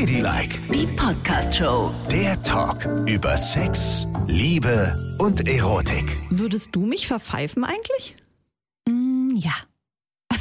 Ladylike, 0.00 0.58
Die 0.74 0.86
Podcast-Show. 0.88 1.90
der 2.10 2.42
Talk 2.42 2.84
über 3.08 3.34
Sex, 3.38 4.06
Liebe 4.26 4.94
und 5.18 5.48
Erotik. 5.48 6.18
Würdest 6.28 6.76
du 6.76 6.80
mich 6.84 7.06
verpfeifen 7.06 7.64
eigentlich? 7.64 8.14
Mm, 8.86 9.30
ja, 9.36 9.54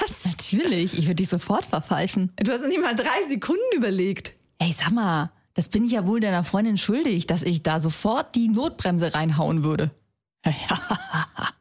Was? 0.00 0.24
natürlich. 0.24 0.94
Ich 0.96 1.04
würde 1.04 1.16
dich 1.16 1.28
sofort 1.28 1.66
verpfeifen. 1.66 2.32
Du 2.38 2.50
hast 2.52 2.62
noch 2.62 2.68
nicht 2.68 2.80
mal 2.80 2.96
drei 2.96 3.28
Sekunden 3.28 3.60
überlegt. 3.76 4.32
Ey, 4.58 4.72
sag 4.72 4.92
mal, 4.92 5.30
das 5.52 5.68
bin 5.68 5.84
ich 5.84 5.92
ja 5.92 6.06
wohl 6.06 6.20
deiner 6.20 6.42
Freundin 6.42 6.78
schuldig, 6.78 7.26
dass 7.26 7.42
ich 7.42 7.62
da 7.62 7.80
sofort 7.80 8.34
die 8.34 8.48
Notbremse 8.48 9.12
reinhauen 9.12 9.62
würde. 9.62 9.90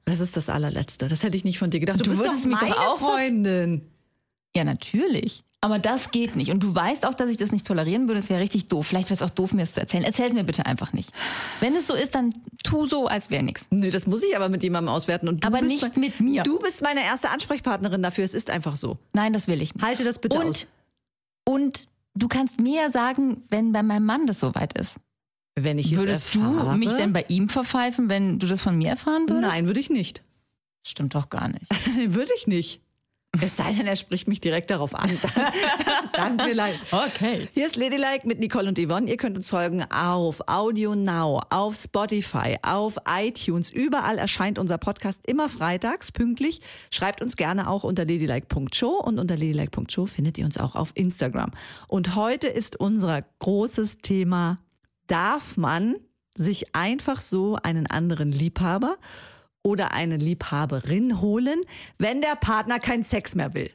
Das 0.05 0.21
ist 0.21 0.37
das 0.37 0.47
allerletzte. 0.47 1.09
Das 1.09 1.21
hätte 1.21 1.35
ich 1.35 1.43
nicht 1.43 1.59
von 1.59 1.69
dir 1.69 1.81
gedacht. 1.81 1.99
Du, 1.99 2.05
Du 2.05 2.11
bist 2.11 2.21
doch 2.21 2.27
würdest 2.27 2.45
mich 2.45 2.57
doch 2.59 2.61
meine 2.61 2.79
auch 2.79 2.97
Freundin. 2.99 3.91
Ja, 4.55 4.63
natürlich. 4.63 5.43
Aber 5.63 5.77
das 5.77 6.09
geht 6.09 6.35
nicht. 6.35 6.49
Und 6.49 6.61
du 6.63 6.73
weißt 6.73 7.05
auch, 7.05 7.13
dass 7.13 7.29
ich 7.29 7.37
das 7.37 7.51
nicht 7.51 7.67
tolerieren 7.67 8.07
würde. 8.07 8.19
Es 8.19 8.29
wäre 8.31 8.41
richtig 8.41 8.65
doof. 8.65 8.87
Vielleicht 8.87 9.11
wäre 9.11 9.15
es 9.15 9.21
auch 9.21 9.29
doof, 9.33 9.53
mir 9.53 9.61
das 9.61 9.73
zu 9.73 9.79
erzählen. 9.79 10.03
Erzähl 10.03 10.33
mir 10.33 10.43
bitte 10.43 10.65
einfach 10.65 10.91
nicht. 10.91 11.11
Wenn 11.59 11.75
es 11.75 11.85
so 11.85 11.93
ist, 11.93 12.15
dann 12.15 12.31
tu 12.63 12.87
so, 12.87 13.05
als 13.05 13.29
wäre 13.29 13.43
nichts. 13.43 13.67
Nö, 13.69 13.91
das 13.91 14.07
muss 14.07 14.23
ich 14.23 14.35
aber 14.35 14.49
mit 14.49 14.63
jemandem 14.63 14.91
auswerten. 14.91 15.27
Und 15.29 15.45
Aber 15.45 15.61
nicht 15.61 15.83
mein- 15.83 15.99
mit 15.99 16.19
mir. 16.19 16.41
Du 16.41 16.57
bist 16.57 16.81
meine 16.81 17.03
erste 17.03 17.29
Ansprechpartnerin 17.29 18.01
dafür. 18.01 18.23
Es 18.25 18.33
ist 18.33 18.49
einfach 18.49 18.75
so. 18.75 18.97
Nein, 19.13 19.33
das 19.33 19.47
will 19.47 19.61
ich 19.61 19.75
nicht. 19.75 19.85
Halte 19.85 20.03
das 20.03 20.17
bitte 20.17 20.39
und, 20.39 20.47
aus. 20.47 20.67
und 21.43 21.87
du 22.15 22.27
kannst 22.27 22.59
mir 22.59 22.89
sagen, 22.89 23.43
wenn 23.51 23.71
bei 23.71 23.83
meinem 23.83 24.05
Mann 24.05 24.25
das 24.25 24.39
soweit 24.39 24.73
ist. 24.79 24.95
Wenn 25.53 25.77
ich 25.77 25.91
es 25.91 25.97
Würdest 25.99 26.35
erfahre, 26.35 26.71
du 26.71 26.77
mich 26.79 26.93
denn 26.95 27.13
bei 27.13 27.25
ihm 27.27 27.49
verpfeifen, 27.49 28.09
wenn 28.09 28.39
du 28.39 28.47
das 28.47 28.61
von 28.63 28.77
mir 28.79 28.89
erfahren 28.89 29.29
würdest? 29.29 29.47
Nein, 29.53 29.67
würde 29.67 29.79
ich 29.79 29.91
nicht. 29.91 30.23
Stimmt 30.81 31.13
doch 31.13 31.29
gar 31.29 31.49
nicht. 31.49 31.67
würde 32.15 32.31
ich 32.35 32.47
nicht. 32.47 32.81
Es 33.39 33.55
sei 33.55 33.71
denn, 33.73 33.87
er 33.87 33.95
spricht 33.95 34.27
mich 34.27 34.41
direkt 34.41 34.69
darauf 34.71 34.93
an. 34.93 35.09
Dann 36.13 36.37
vielleicht. 36.37 36.91
Okay. 36.91 37.47
Hier 37.53 37.65
ist 37.65 37.77
Ladylike 37.77 38.27
mit 38.27 38.39
Nicole 38.39 38.67
und 38.67 38.77
Yvonne. 38.77 39.09
Ihr 39.09 39.15
könnt 39.15 39.37
uns 39.37 39.49
folgen 39.49 39.85
auf 39.89 40.41
Audio 40.47 40.95
Now, 40.95 41.39
auf 41.49 41.75
Spotify, 41.75 42.57
auf 42.61 42.97
iTunes. 43.07 43.69
Überall 43.71 44.17
erscheint 44.17 44.59
unser 44.59 44.77
Podcast 44.77 45.27
immer 45.27 45.47
freitags 45.47 46.11
pünktlich. 46.11 46.59
Schreibt 46.91 47.21
uns 47.21 47.37
gerne 47.37 47.69
auch 47.69 47.85
unter 47.85 48.03
ladylike.show 48.03 48.99
und 48.99 49.17
unter 49.17 49.37
ladylike.show 49.37 50.07
findet 50.07 50.37
ihr 50.37 50.43
uns 50.43 50.57
auch 50.57 50.75
auf 50.75 50.91
Instagram. 50.95 51.51
Und 51.87 52.15
heute 52.15 52.49
ist 52.49 52.77
unser 52.77 53.21
großes 53.39 53.99
Thema, 53.99 54.59
darf 55.07 55.55
man 55.55 55.95
sich 56.35 56.75
einfach 56.75 57.21
so 57.21 57.57
einen 57.63 57.87
anderen 57.87 58.33
Liebhaber 58.33 58.97
oder 59.63 59.93
eine 59.93 60.17
Liebhaberin 60.17 61.21
holen, 61.21 61.61
wenn 61.97 62.21
der 62.21 62.35
Partner 62.35 62.79
keinen 62.79 63.03
Sex 63.03 63.35
mehr 63.35 63.53
will? 63.53 63.71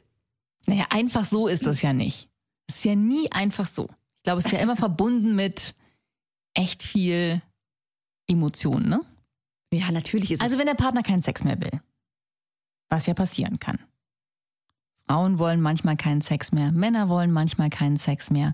Naja, 0.65 0.85
einfach 0.89 1.25
so 1.25 1.47
ist 1.47 1.65
das 1.65 1.81
ja 1.81 1.93
nicht. 1.93 2.29
Es 2.67 2.77
ist 2.77 2.85
ja 2.85 2.95
nie 2.95 3.31
einfach 3.31 3.67
so. 3.67 3.85
Ich 4.17 4.23
glaube, 4.23 4.39
es 4.39 4.45
ist 4.45 4.51
ja 4.51 4.59
immer 4.59 4.75
verbunden 4.77 5.35
mit 5.35 5.75
echt 6.53 6.83
viel 6.83 7.41
Emotionen, 8.27 8.89
ne? 8.89 9.01
Ja, 9.71 9.91
natürlich 9.91 10.31
ist 10.31 10.41
Also 10.41 10.57
wenn 10.57 10.65
der 10.65 10.75
Partner 10.75 11.03
keinen 11.03 11.21
Sex 11.21 11.43
mehr 11.43 11.59
will, 11.59 11.81
was 12.89 13.05
ja 13.05 13.13
passieren 13.13 13.59
kann. 13.59 13.79
Frauen 15.07 15.39
wollen 15.39 15.61
manchmal 15.61 15.95
keinen 15.95 16.21
Sex 16.21 16.51
mehr, 16.51 16.71
Männer 16.71 17.09
wollen 17.09 17.31
manchmal 17.31 17.69
keinen 17.69 17.97
Sex 17.97 18.29
mehr. 18.29 18.53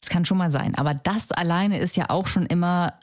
Es 0.00 0.08
kann 0.08 0.24
schon 0.24 0.38
mal 0.38 0.50
sein. 0.50 0.76
Aber 0.76 0.94
das 0.94 1.32
alleine 1.32 1.78
ist 1.78 1.96
ja 1.96 2.10
auch 2.10 2.28
schon 2.28 2.46
immer 2.46 2.98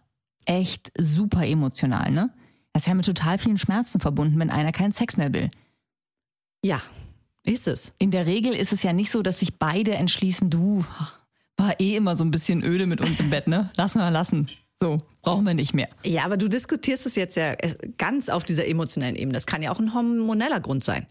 echt 0.46 0.92
super 0.98 1.46
emotional, 1.46 2.12
ne? 2.12 2.34
Das 2.76 2.82
ist 2.82 2.88
ja 2.88 2.94
mit 2.94 3.06
total 3.06 3.38
vielen 3.38 3.58
Schmerzen 3.58 4.02
verbunden, 4.02 4.38
wenn 4.38 4.50
einer 4.50 4.74
keinen 4.74 4.92
Sex 4.92 5.16
mehr 5.16 5.32
will. 5.32 5.50
ja, 6.62 6.82
ist 7.46 7.70
es. 7.70 7.94
In 8.00 8.12
der 8.12 8.26
Regel 8.26 8.54
ist 8.54 8.74
es 8.74 8.84
ja 8.84 8.92
nicht 8.92 9.12
so, 9.12 9.22
dass 9.22 9.40
sich 9.40 9.58
beide 9.58 9.94
entschließen, 9.94 10.50
du, 10.50 10.84
ach, 11.00 11.20
war 11.56 11.80
eh 11.80 11.96
immer 11.96 12.18
so 12.18 12.26
ein 12.26 12.32
bisschen 12.32 12.66
öde 12.66 12.86
mit 12.86 13.00
uns 13.00 13.22
im 13.22 13.30
Bett, 13.30 13.48
ne? 13.48 13.72
Lass 13.78 13.96
mal 13.96 14.10
lassen. 14.10 14.48
So, 14.82 14.98
brauchen 15.22 15.46
wir 15.46 15.54
nicht 15.54 15.74
mehr. 15.74 15.88
Ja, 16.06 16.26
aber 16.26 16.36
du 16.36 16.50
diskutierst 16.50 17.06
es 17.06 17.16
jetzt 17.16 17.38
ja 17.38 17.54
äh, 17.54 17.78
ganz 17.98 18.28
auf 18.28 18.44
dieser 18.44 18.68
emotionellen 18.68 19.16
Ebene. 19.16 19.32
Das 19.32 19.46
kann 19.46 19.62
ja 19.62 19.72
auch 19.72 19.80
ein 19.80 19.94
hormoneller 19.94 20.60
Grund 20.60 20.84
sein. 20.84 21.08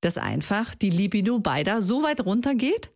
Dass 0.00 0.18
einfach 0.18 0.74
die 0.74 0.90
Libido 0.90 1.38
beider 1.38 1.82
so 1.82 2.02
weit 2.02 2.24
runtergeht, 2.24 2.90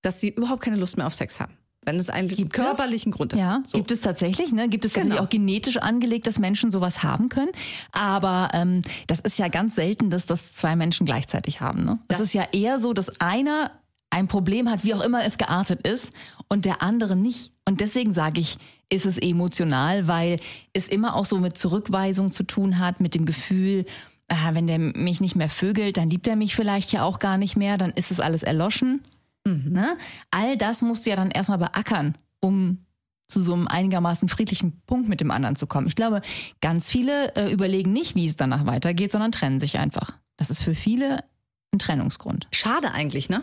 dass 0.00 0.20
sie 0.20 0.28
überhaupt 0.28 0.62
keine 0.62 0.76
Lust 0.76 0.96
mehr 0.96 1.08
auf 1.08 1.14
Sex 1.14 1.40
haben. 1.40 1.54
Wenn 1.84 1.96
es 1.96 2.10
einen 2.10 2.28
Gibt 2.28 2.52
körperlichen 2.52 3.10
Grund 3.10 3.32
hat. 3.32 3.40
Ja, 3.40 3.62
So. 3.66 3.76
gibt 3.78 3.90
es 3.90 4.00
tatsächlich. 4.00 4.52
Ne? 4.52 4.68
Gibt 4.68 4.84
es 4.84 4.92
Genau. 4.92 5.06
natürlich 5.06 5.24
auch 5.26 5.28
genetisch 5.30 5.76
angelegt, 5.78 6.26
dass 6.28 6.38
Menschen 6.38 6.70
sowas 6.70 7.02
haben 7.02 7.28
können. 7.28 7.50
Aber 7.90 8.50
ähm, 8.52 8.82
das 9.08 9.18
ist 9.20 9.38
ja 9.38 9.48
ganz 9.48 9.74
selten, 9.74 10.08
dass 10.08 10.26
das 10.26 10.52
zwei 10.52 10.76
Menschen 10.76 11.06
gleichzeitig 11.06 11.60
haben. 11.60 11.84
Ne? 11.84 11.98
Es 12.08 12.18
Das- 12.18 12.26
ist 12.28 12.34
ja 12.34 12.46
eher 12.52 12.78
so, 12.78 12.92
dass 12.92 13.20
einer 13.20 13.72
ein 14.10 14.28
Problem 14.28 14.70
hat, 14.70 14.84
wie 14.84 14.94
auch 14.94 15.00
immer 15.00 15.24
es 15.24 15.38
geartet 15.38 15.86
ist, 15.88 16.12
und 16.48 16.66
der 16.66 16.82
andere 16.82 17.16
nicht. 17.16 17.50
Und 17.64 17.80
deswegen 17.80 18.12
sage 18.12 18.40
ich, 18.40 18.58
ist 18.90 19.06
es 19.06 19.16
emotional, 19.16 20.06
weil 20.06 20.38
es 20.74 20.86
immer 20.86 21.16
auch 21.16 21.24
so 21.24 21.38
mit 21.38 21.56
Zurückweisung 21.56 22.30
zu 22.30 22.42
tun 22.44 22.78
hat, 22.78 23.00
mit 23.00 23.14
dem 23.14 23.24
Gefühl, 23.24 23.86
ah, 24.28 24.50
wenn 24.52 24.66
der 24.66 24.78
mich 24.78 25.20
nicht 25.22 25.34
mehr 25.34 25.48
vögelt, 25.48 25.96
dann 25.96 26.10
liebt 26.10 26.28
er 26.28 26.36
mich 26.36 26.54
vielleicht 26.54 26.92
ja 26.92 27.02
auch 27.04 27.18
gar 27.20 27.38
nicht 27.38 27.56
mehr, 27.56 27.78
dann 27.78 27.90
ist 27.92 28.10
es 28.12 28.20
alles 28.20 28.42
erloschen. 28.42 29.00
Ne? 29.44 29.98
All 30.30 30.56
das 30.56 30.82
musst 30.82 31.04
du 31.04 31.10
ja 31.10 31.16
dann 31.16 31.30
erstmal 31.30 31.58
beackern, 31.58 32.16
um 32.40 32.84
zu 33.28 33.42
so 33.42 33.54
einem 33.54 33.66
einigermaßen 33.66 34.28
friedlichen 34.28 34.82
Punkt 34.82 35.08
mit 35.08 35.20
dem 35.20 35.30
anderen 35.30 35.56
zu 35.56 35.66
kommen. 35.66 35.86
Ich 35.86 35.96
glaube, 35.96 36.20
ganz 36.60 36.90
viele 36.90 37.34
äh, 37.34 37.50
überlegen 37.50 37.92
nicht, 37.92 38.14
wie 38.14 38.26
es 38.26 38.36
danach 38.36 38.66
weitergeht, 38.66 39.10
sondern 39.10 39.32
trennen 39.32 39.58
sich 39.58 39.78
einfach. 39.78 40.18
Das 40.36 40.50
ist 40.50 40.62
für 40.62 40.74
viele 40.74 41.24
ein 41.72 41.78
Trennungsgrund. 41.78 42.46
Schade 42.52 42.92
eigentlich, 42.92 43.30
ne? 43.30 43.42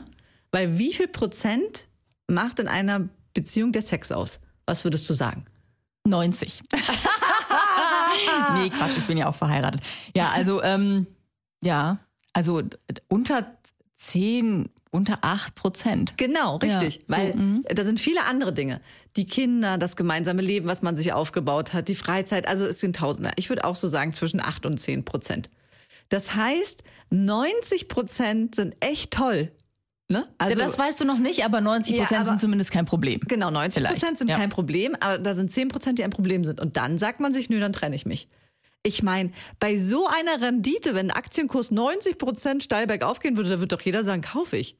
Weil 0.51 0.77
wie 0.77 0.93
viel 0.93 1.07
Prozent 1.07 1.87
macht 2.27 2.59
in 2.59 2.67
einer 2.67 3.09
Beziehung 3.33 3.71
der 3.71 3.81
Sex 3.81 4.11
aus? 4.11 4.39
Was 4.65 4.83
würdest 4.83 5.09
du 5.09 5.13
sagen? 5.13 5.45
90. 6.05 6.63
nee, 8.53 8.69
Quatsch, 8.69 8.97
ich 8.97 9.05
bin 9.05 9.17
ja 9.17 9.27
auch 9.27 9.35
verheiratet. 9.35 9.81
Ja, 10.15 10.29
also, 10.29 10.61
ähm, 10.61 11.07
ja, 11.61 11.99
also 12.33 12.61
unter 13.07 13.57
10, 13.97 14.69
unter 14.91 15.19
8 15.21 15.55
Prozent. 15.55 16.17
Genau, 16.17 16.57
richtig. 16.57 16.95
Ja, 16.95 17.01
so, 17.07 17.17
Weil 17.17 17.35
mhm. 17.35 17.63
da 17.67 17.83
sind 17.83 17.99
viele 17.99 18.25
andere 18.25 18.53
Dinge. 18.53 18.81
Die 19.15 19.25
Kinder, 19.25 19.77
das 19.77 19.95
gemeinsame 19.95 20.41
Leben, 20.41 20.67
was 20.67 20.81
man 20.81 20.95
sich 20.95 21.13
aufgebaut 21.13 21.73
hat, 21.73 21.87
die 21.87 21.95
Freizeit, 21.95 22.47
also 22.47 22.65
es 22.65 22.79
sind 22.79 22.95
Tausende. 22.95 23.31
Ich 23.35 23.49
würde 23.49 23.65
auch 23.65 23.75
so 23.75 23.87
sagen 23.87 24.13
zwischen 24.13 24.39
8 24.39 24.65
und 24.65 24.79
10 24.79 25.05
Prozent. 25.05 25.49
Das 26.09 26.35
heißt, 26.35 26.83
90 27.11 27.87
Prozent 27.87 28.55
sind 28.55 28.75
echt 28.79 29.11
toll. 29.11 29.51
Ne? 30.11 30.27
Also, 30.39 30.59
das 30.59 30.77
weißt 30.77 30.99
du 31.01 31.05
noch 31.05 31.19
nicht, 31.19 31.45
aber 31.45 31.61
90 31.61 31.95
Ja, 31.95 32.01
Prozent 32.01 32.21
aber- 32.21 32.29
sind 32.31 32.41
zumindest 32.41 32.71
kein 32.71 32.85
Problem. 32.85 33.19
Genau, 33.27 33.51
90 33.51 33.83
Prozent 33.83 34.17
sind 34.17 34.27
ja. 34.27 34.37
kein 34.37 34.49
Problem, 34.49 34.95
aber 34.99 35.19
da 35.19 35.35
sind 35.35 35.51
10 35.51 35.67
Prozent, 35.67 35.99
die 35.99 36.03
ein 36.03 36.09
Problem 36.09 36.43
sind. 36.43 36.59
Und 36.59 36.77
dann 36.77 36.97
sagt 36.97 37.19
man 37.19 37.31
sich, 37.31 37.49
nö, 37.49 37.59
dann 37.59 37.73
trenne 37.73 37.95
ich 37.95 38.07
mich. 38.07 38.27
Ich 38.83 39.03
meine, 39.03 39.31
bei 39.59 39.77
so 39.77 40.07
einer 40.07 40.45
Rendite, 40.45 40.95
wenn 40.95 41.11
ein 41.11 41.17
Aktienkurs 41.17 41.71
90 41.71 42.17
Prozent 42.17 42.63
steil 42.63 42.87
bergauf 42.87 43.19
gehen 43.19 43.35
würde, 43.35 43.49
da 43.49 43.59
wird 43.59 43.71
doch 43.71 43.81
jeder 43.81 44.03
sagen, 44.03 44.21
kaufe 44.21 44.57
ich. 44.57 44.77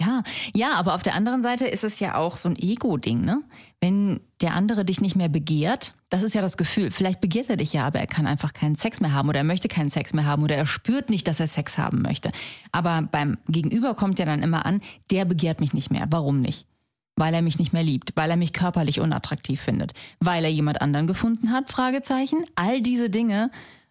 Ja, 0.00 0.22
ja, 0.54 0.74
aber 0.74 0.94
auf 0.94 1.02
der 1.02 1.14
anderen 1.14 1.42
Seite 1.42 1.66
ist 1.66 1.82
es 1.82 2.00
ja 2.00 2.16
auch 2.16 2.36
so 2.36 2.50
ein 2.50 2.56
Ego-Ding, 2.56 3.22
ne? 3.22 3.42
Wenn 3.80 4.20
der 4.42 4.52
andere 4.52 4.84
dich 4.84 5.00
nicht 5.00 5.16
mehr 5.16 5.30
begehrt, 5.30 5.94
das 6.10 6.22
ist 6.22 6.34
ja 6.34 6.42
das 6.42 6.58
Gefühl. 6.58 6.90
Vielleicht 6.90 7.22
begehrt 7.22 7.48
er 7.48 7.56
dich 7.56 7.72
ja, 7.72 7.86
aber 7.86 7.98
er 8.00 8.06
kann 8.06 8.26
einfach 8.26 8.52
keinen 8.52 8.76
Sex 8.76 9.00
mehr 9.00 9.12
haben 9.12 9.28
oder 9.28 9.38
er 9.38 9.44
möchte 9.44 9.68
keinen 9.68 9.88
Sex 9.88 10.12
mehr 10.12 10.26
haben 10.26 10.42
oder 10.42 10.54
er 10.54 10.66
spürt 10.66 11.08
nicht, 11.08 11.26
dass 11.28 11.40
er 11.40 11.46
Sex 11.46 11.78
haben 11.78 12.02
möchte. 12.02 12.30
Aber 12.72 13.08
beim 13.10 13.38
Gegenüber 13.48 13.94
kommt 13.94 14.18
ja 14.18 14.26
dann 14.26 14.42
immer 14.42 14.66
an, 14.66 14.82
der 15.10 15.24
begehrt 15.24 15.60
mich 15.60 15.72
nicht 15.72 15.90
mehr. 15.90 16.06
Warum 16.10 16.40
nicht? 16.40 16.66
Weil 17.16 17.34
er 17.34 17.42
mich 17.42 17.58
nicht 17.58 17.72
mehr 17.72 17.82
liebt, 17.82 18.12
weil 18.14 18.30
er 18.30 18.36
mich 18.36 18.52
körperlich 18.52 19.00
unattraktiv 19.00 19.60
findet, 19.60 19.92
weil 20.20 20.44
er 20.44 20.50
jemand 20.50 20.82
anderen 20.82 21.06
gefunden 21.06 21.50
hat, 21.50 21.70
Fragezeichen. 21.70 22.44
All 22.54 22.80
diese 22.80 23.08
Dinge 23.08 23.50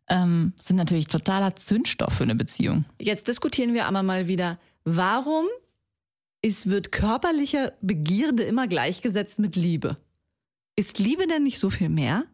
ähm, 0.09 0.53
sind 0.59 0.78
natürlich 0.78 1.08
totaler 1.08 1.56
Zündstoff 1.56 2.14
für 2.14 2.24
eine 2.24 2.35
Beziehung. 2.35 2.85
Jetzt 3.00 3.28
diskutieren 3.28 3.74
wir 3.74 3.88
aber 3.88 4.03
mal 4.03 4.28
wieder, 4.28 4.59
warum 4.84 5.46
ist, 6.41 6.69
wird 6.69 6.91
körperliche 6.91 7.74
Begierde 7.81 8.44
immer 8.44 8.67
gleichgesetzt 8.67 9.40
mit 9.40 9.55
Liebe? 9.55 9.97
Ist 10.76 11.00
Liebe 11.00 11.26
denn 11.26 11.44
nicht 11.44 11.59
so 11.59 11.70
viel 11.70 11.90
mehr 11.90 12.26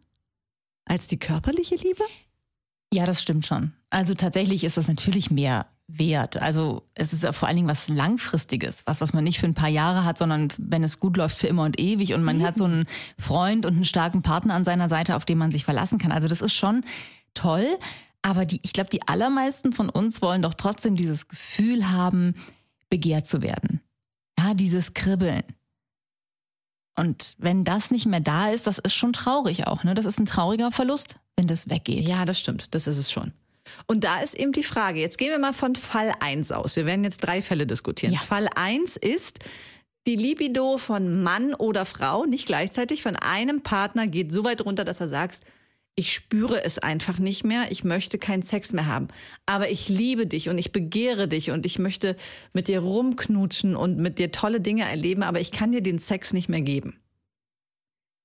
als 0.86 1.07
die 1.07 1.19
körperliche 1.19 1.75
Liebe? 1.75 2.04
Ja, 2.94 3.06
das 3.06 3.21
stimmt 3.21 3.45
schon. 3.45 3.71
Also 3.89 4.13
tatsächlich 4.13 4.66
ist 4.66 4.75
das 4.77 4.88
natürlich 4.88 5.31
mehr 5.31 5.68
wert. 5.98 6.38
Also 6.38 6.84
es 6.96 7.14
ist 7.14 7.24
ja 7.24 7.32
vor 7.32 7.48
allen 7.48 7.58
Dingen 7.58 7.68
was 7.68 7.90
Langfristiges, 7.90 8.84
was, 8.86 9.02
was 9.02 9.14
man 9.14 9.24
nicht 9.24 9.40
für 9.40 9.46
ein 9.46 9.54
paar 9.54 9.70
Jahre 9.70 10.06
hat, 10.06 10.18
sondern 10.18 10.50
wenn 10.58 10.84
es 10.84 11.00
gut 11.00 11.18
läuft 11.18 11.38
für 11.38 11.48
immer 11.48 11.64
und 11.64 11.80
ewig 11.80 12.14
und 12.14 12.24
man 12.24 12.42
hat 12.44 12.56
so 12.56 12.66
einen 12.66 12.86
Freund 13.18 13.66
und 13.66 13.76
einen 13.76 13.86
starken 13.86 14.22
Partner 14.22 14.54
an 14.54 14.64
seiner 14.64 14.90
Seite, 14.90 15.16
auf 15.16 15.26
den 15.26 15.38
man 15.38 15.52
sich 15.52 15.66
verlassen 15.66 16.00
kann. 16.00 16.12
Also 16.12 16.28
das 16.28 16.42
ist 16.42 16.54
schon 16.54 16.84
toll. 17.34 17.66
Aber 18.22 18.46
die, 18.46 18.60
ich 18.64 18.74
glaube, 18.74 18.90
die 18.90 19.08
allermeisten 19.08 19.74
von 19.74 19.90
uns 19.90 20.22
wollen 20.22 20.44
doch 20.44 20.54
trotzdem 20.54 20.96
dieses 20.96 21.28
Gefühl 21.28 21.90
haben, 21.92 22.36
begehrt 22.90 23.28
zu 23.28 23.42
werden. 23.42 23.82
Ja, 24.38 24.54
dieses 24.54 24.94
Kribbeln. 24.94 25.44
Und 26.96 27.36
wenn 27.38 27.64
das 27.64 27.90
nicht 27.90 28.06
mehr 28.06 28.20
da 28.20 28.50
ist, 28.50 28.68
das 28.68 28.78
ist 28.78 28.94
schon 28.94 29.14
traurig 29.14 29.66
auch. 29.66 29.84
Ne? 29.84 29.96
Das 29.96 30.06
ist 30.06 30.20
ein 30.20 30.26
trauriger 30.26 30.72
Verlust, 30.72 31.16
wenn 31.36 31.48
das 31.48 31.70
weggeht. 31.70 32.08
Ja, 32.08 32.26
das 32.26 32.40
stimmt. 32.40 32.76
Das 32.76 32.86
ist 32.86 32.98
es 32.98 33.12
schon. 33.12 33.34
Und 33.88 34.03
da 34.03 34.21
ist 34.21 34.35
eben 34.35 34.51
die 34.51 34.63
Frage, 34.63 35.00
jetzt 35.00 35.18
gehen 35.18 35.29
wir 35.29 35.39
mal 35.39 35.53
von 35.53 35.75
Fall 35.75 36.13
1 36.19 36.51
aus. 36.51 36.75
Wir 36.75 36.85
werden 36.85 37.03
jetzt 37.03 37.19
drei 37.19 37.41
Fälle 37.41 37.68
diskutieren. 37.68 38.13
Ja. 38.13 38.19
Fall 38.19 38.47
1 38.56 38.97
ist, 38.97 39.39
die 40.07 40.15
Libido 40.15 40.77
von 40.77 41.21
Mann 41.21 41.53
oder 41.53 41.85
Frau, 41.85 42.25
nicht 42.25 42.47
gleichzeitig, 42.47 43.03
von 43.03 43.15
einem 43.15 43.62
Partner 43.62 44.07
geht 44.07 44.31
so 44.31 44.44
weit 44.44 44.65
runter, 44.65 44.83
dass 44.83 45.00
er 45.00 45.09
sagt, 45.09 45.41
ich 45.95 46.13
spüre 46.13 46.63
es 46.63 46.79
einfach 46.79 47.19
nicht 47.19 47.44
mehr, 47.44 47.65
ich 47.69 47.83
möchte 47.83 48.18
keinen 48.18 48.41
Sex 48.44 48.73
mehr 48.73 48.88
haben. 48.88 49.09
Aber 49.45 49.69
ich 49.69 49.89
liebe 49.89 50.25
dich 50.25 50.50
und 50.50 50.57
ich 50.57 50.71
begehre 50.71 51.27
dich 51.27 51.51
und 51.51 51.65
ich 51.65 51.79
möchte 51.79 52.15
mit 52.53 52.68
dir 52.68 52.79
rumknutschen 52.79 53.75
und 53.75 53.97
mit 53.97 54.18
dir 54.18 54.31
tolle 54.31 54.62
Dinge 54.62 54.89
erleben, 54.89 55.21
aber 55.21 55.39
ich 55.39 55.51
kann 55.51 55.71
dir 55.71 55.81
den 55.81 56.00
Sex 56.00 56.33
nicht 56.33 56.50
mehr 56.50 56.62
geben. 56.62 57.00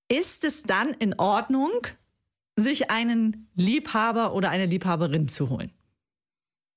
Ist 0.09 0.45
es 0.45 0.63
dann 0.63 0.91
in 0.91 1.19
Ordnung, 1.19 1.73
sich 2.57 2.91
einen 2.91 3.49
Liebhaber 3.55 4.35
oder 4.35 4.51
eine 4.51 4.67
Liebhaberin 4.67 5.29
zu 5.29 5.51
holen? 5.51 5.71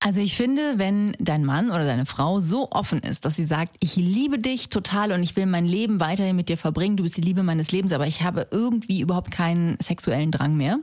Also 0.01 0.21
ich 0.21 0.37
finde, 0.37 0.77
wenn 0.77 1.15
dein 1.19 1.43
Mann 1.43 1.71
oder 1.71 1.83
deine 1.83 2.05
Frau 2.05 2.39
so 2.39 2.71
offen 2.71 2.99
ist, 2.99 3.25
dass 3.25 3.35
sie 3.35 3.43
sagt, 3.43 3.75
ich 3.81 3.97
liebe 3.97 4.39
dich 4.39 4.69
total 4.69 5.11
und 5.11 5.23
ich 5.23 5.35
will 5.35 5.45
mein 5.45 5.65
Leben 5.65 5.99
weiterhin 5.99 6.37
mit 6.37 6.47
dir 6.47 6.57
verbringen, 6.57 6.95
du 6.95 7.03
bist 7.03 7.17
die 7.17 7.21
Liebe 7.21 7.43
meines 7.43 7.71
Lebens, 7.71 7.91
aber 7.91 8.07
ich 8.07 8.21
habe 8.21 8.47
irgendwie 8.49 9.01
überhaupt 9.01 9.29
keinen 9.29 9.77
sexuellen 9.81 10.31
Drang 10.31 10.55
mehr, 10.55 10.79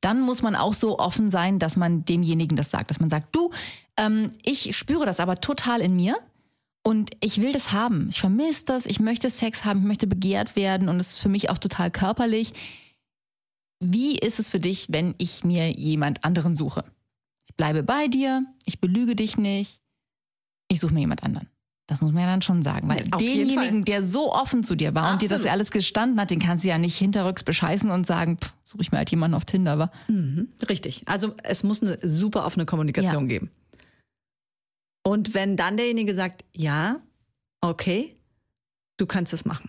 dann 0.00 0.20
muss 0.20 0.42
man 0.42 0.56
auch 0.56 0.74
so 0.74 0.98
offen 0.98 1.30
sein, 1.30 1.60
dass 1.60 1.76
man 1.76 2.04
demjenigen 2.04 2.56
das 2.56 2.72
sagt, 2.72 2.90
dass 2.90 2.98
man 2.98 3.10
sagt, 3.10 3.34
du, 3.34 3.50
ähm, 3.96 4.32
ich 4.42 4.76
spüre 4.76 5.06
das 5.06 5.20
aber 5.20 5.40
total 5.40 5.80
in 5.80 5.94
mir 5.94 6.16
und 6.82 7.10
ich 7.20 7.40
will 7.40 7.52
das 7.52 7.72
haben. 7.72 8.08
Ich 8.10 8.18
vermisse 8.18 8.64
das, 8.64 8.86
ich 8.86 8.98
möchte 8.98 9.30
Sex 9.30 9.64
haben, 9.64 9.80
ich 9.80 9.86
möchte 9.86 10.08
begehrt 10.08 10.56
werden 10.56 10.88
und 10.88 10.98
es 10.98 11.12
ist 11.12 11.20
für 11.20 11.28
mich 11.28 11.48
auch 11.48 11.58
total 11.58 11.92
körperlich. 11.92 12.54
Wie 13.84 14.16
ist 14.16 14.38
es 14.38 14.48
für 14.48 14.60
dich, 14.60 14.86
wenn 14.90 15.14
ich 15.18 15.42
mir 15.42 15.70
jemand 15.72 16.24
anderen 16.24 16.54
suche? 16.54 16.84
Ich 17.48 17.56
bleibe 17.56 17.82
bei 17.82 18.06
dir, 18.06 18.44
ich 18.64 18.80
belüge 18.80 19.16
dich 19.16 19.36
nicht, 19.38 19.82
ich 20.68 20.78
suche 20.78 20.94
mir 20.94 21.00
jemand 21.00 21.22
anderen. 21.24 21.48
Das 21.88 22.00
muss 22.00 22.12
man 22.12 22.22
ja 22.22 22.28
dann 22.28 22.42
schon 22.42 22.62
sagen, 22.62 22.88
weil 22.88 23.04
Auf 23.10 23.18
denjenigen, 23.20 23.84
der 23.84 24.02
so 24.02 24.32
offen 24.32 24.62
zu 24.62 24.76
dir 24.76 24.94
war 24.94 25.12
und 25.12 25.20
dir 25.20 25.28
das 25.28 25.38
Absolut. 25.40 25.46
ja 25.46 25.52
alles 25.52 25.70
gestanden 25.72 26.20
hat, 26.20 26.30
den 26.30 26.38
kannst 26.38 26.64
du 26.64 26.68
ja 26.68 26.78
nicht 26.78 26.96
hinterrücks 26.96 27.42
bescheißen 27.42 27.90
und 27.90 28.06
sagen, 28.06 28.38
pff, 28.38 28.54
suche 28.62 28.82
ich 28.82 28.92
mir 28.92 28.98
halt 28.98 29.10
jemanden 29.10 29.34
auf 29.34 29.44
Tinder, 29.44 29.72
aber 29.72 29.90
Richtig. 30.68 31.02
Also 31.06 31.34
es 31.42 31.64
muss 31.64 31.82
eine 31.82 31.98
super 32.02 32.46
offene 32.46 32.66
Kommunikation 32.66 33.24
Ja. 33.24 33.28
geben. 33.28 33.50
Und 35.04 35.34
wenn 35.34 35.56
dann 35.56 35.76
derjenige 35.76 36.14
sagt, 36.14 36.44
ja, 36.54 37.00
okay, 37.60 38.14
du 38.96 39.06
kannst 39.06 39.32
es 39.32 39.44
machen, 39.44 39.68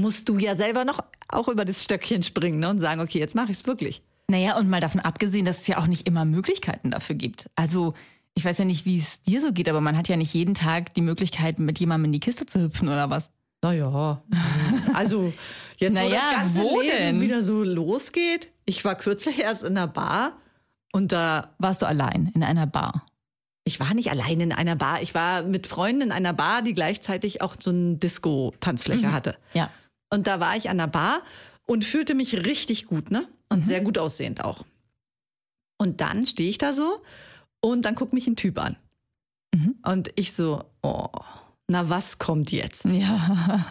musst 0.00 0.28
du 0.28 0.38
ja 0.38 0.56
selber 0.56 0.84
noch 0.84 1.00
auch 1.28 1.48
über 1.48 1.64
das 1.64 1.82
Stöckchen 1.84 2.22
springen 2.22 2.58
ne, 2.58 2.70
und 2.70 2.78
sagen, 2.78 3.00
okay, 3.00 3.18
jetzt 3.18 3.34
mache 3.34 3.50
ich 3.50 3.58
es 3.58 3.66
wirklich. 3.66 4.02
Naja, 4.28 4.58
und 4.58 4.68
mal 4.68 4.80
davon 4.80 5.00
abgesehen, 5.00 5.44
dass 5.44 5.60
es 5.60 5.66
ja 5.66 5.78
auch 5.78 5.86
nicht 5.86 6.06
immer 6.06 6.24
Möglichkeiten 6.24 6.90
dafür 6.90 7.14
gibt. 7.14 7.48
Also, 7.54 7.94
ich 8.34 8.44
weiß 8.44 8.58
ja 8.58 8.64
nicht, 8.64 8.84
wie 8.84 8.98
es 8.98 9.22
dir 9.22 9.40
so 9.40 9.52
geht, 9.52 9.68
aber 9.68 9.80
man 9.80 9.96
hat 9.96 10.08
ja 10.08 10.16
nicht 10.16 10.34
jeden 10.34 10.54
Tag 10.54 10.94
die 10.94 11.00
Möglichkeit, 11.00 11.58
mit 11.58 11.78
jemandem 11.78 12.06
in 12.06 12.12
die 12.12 12.20
Kiste 12.20 12.44
zu 12.46 12.60
hüpfen 12.60 12.88
oder 12.88 13.08
was. 13.08 13.30
Naja, 13.62 14.22
also 14.94 15.32
jetzt 15.78 15.96
wo 15.96 16.02
Naja, 16.08 16.20
das 16.20 16.40
ganze 16.40 16.60
wo 16.60 16.80
Leben 16.80 16.96
denn? 16.96 17.20
wieder 17.22 17.42
so 17.42 17.62
losgeht. 17.62 18.52
Ich 18.64 18.84
war 18.84 18.94
kürzlich 18.94 19.40
erst 19.40 19.62
in 19.62 19.76
einer 19.76 19.86
Bar 19.86 20.36
und 20.92 21.12
da, 21.12 21.54
Warst 21.58 21.82
du 21.82 21.86
allein 21.86 22.30
in 22.34 22.42
einer 22.42 22.66
Bar? 22.66 23.06
ich 23.66 23.80
war 23.80 23.92
nicht 23.94 24.10
allein 24.12 24.40
in 24.40 24.52
einer 24.52 24.76
Bar, 24.76 25.02
ich 25.02 25.12
war 25.12 25.42
mit 25.42 25.66
Freunden 25.66 26.00
in 26.00 26.12
einer 26.12 26.32
Bar, 26.32 26.62
die 26.62 26.72
gleichzeitig 26.72 27.42
auch 27.42 27.56
so 27.58 27.70
eine 27.70 27.96
Disco-Tanzfläche 27.96 29.10
hatte. 29.10 29.36
Ja. 29.54 29.70
Und 30.10 30.26
da 30.26 30.40
war 30.40 30.56
ich 30.56 30.70
an 30.70 30.78
der 30.78 30.86
Bar 30.86 31.22
und 31.66 31.84
fühlte 31.84 32.14
mich 32.14 32.44
richtig 32.44 32.86
gut, 32.86 33.10
ne? 33.10 33.28
Und 33.48 33.64
sehr 33.66 33.80
gut 33.80 33.98
aussehend 33.98 34.44
auch. 34.44 34.64
Und 35.78 36.00
dann 36.00 36.24
stehe 36.26 36.48
ich 36.48 36.58
da 36.58 36.72
so 36.72 37.02
und 37.60 37.84
dann 37.84 37.94
guckt 37.94 38.12
mich 38.12 38.26
ein 38.26 38.36
Typ 38.36 38.58
an. 38.58 38.76
Mhm. 39.54 39.76
Und 39.84 40.10
ich 40.16 40.32
so, 40.32 40.64
oh, 40.82 41.08
na 41.68 41.88
was 41.88 42.18
kommt 42.18 42.50
jetzt? 42.52 42.86
Ja. 42.86 43.66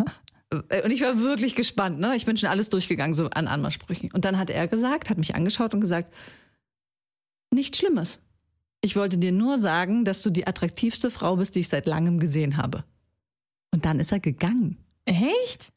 Äh, 0.69 0.83
Und 0.83 0.91
ich 0.91 1.01
war 1.01 1.19
wirklich 1.19 1.55
gespannt, 1.55 1.99
ne? 1.99 2.15
Ich 2.15 2.25
bin 2.25 2.37
schon 2.37 2.49
alles 2.49 2.69
durchgegangen, 2.69 3.15
so 3.15 3.29
an 3.31 3.47
Anmachsprüchen. 3.47 4.11
Und 4.11 4.25
dann 4.25 4.37
hat 4.37 4.49
er 4.49 4.67
gesagt, 4.67 5.09
hat 5.09 5.17
mich 5.17 5.35
angeschaut 5.35 5.73
und 5.73 5.81
gesagt, 5.81 6.13
nichts 7.51 7.79
Schlimmes. 7.79 8.21
Ich 8.81 8.95
wollte 8.95 9.17
dir 9.17 9.31
nur 9.31 9.57
sagen, 9.59 10.05
dass 10.05 10.21
du 10.21 10.29
die 10.29 10.45
attraktivste 10.45 11.09
Frau 11.09 11.37
bist, 11.37 11.55
die 11.55 11.61
ich 11.61 11.69
seit 11.69 11.87
langem 11.87 12.19
gesehen 12.19 12.57
habe. 12.57 12.83
Und 13.73 13.85
dann 13.85 13.99
ist 13.99 14.11
er 14.11 14.19
gegangen. 14.19 14.77
Echt? 15.05 15.73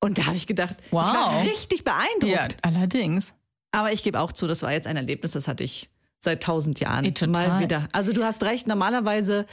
Und 0.00 0.18
da 0.18 0.26
habe 0.26 0.36
ich 0.36 0.46
gedacht, 0.46 0.76
Wow. 0.90 1.06
ich 1.06 1.12
war 1.14 1.42
richtig 1.44 1.84
beeindruckt. 1.84 2.52
Ja, 2.52 2.58
allerdings. 2.62 3.34
Aber 3.72 3.92
ich 3.92 4.02
gebe 4.02 4.20
auch 4.20 4.32
zu, 4.32 4.46
das 4.46 4.62
war 4.62 4.72
jetzt 4.72 4.86
ein 4.86 4.96
Erlebnis, 4.96 5.32
das 5.32 5.48
hatte 5.48 5.64
ich 5.64 5.88
seit 6.20 6.42
tausend 6.42 6.80
Jahren 6.80 7.04
total. 7.14 7.48
mal 7.48 7.60
wieder. 7.60 7.88
Also 7.92 8.12
du 8.12 8.24
hast 8.24 8.42
recht, 8.42 8.66
normalerweise 8.66 9.46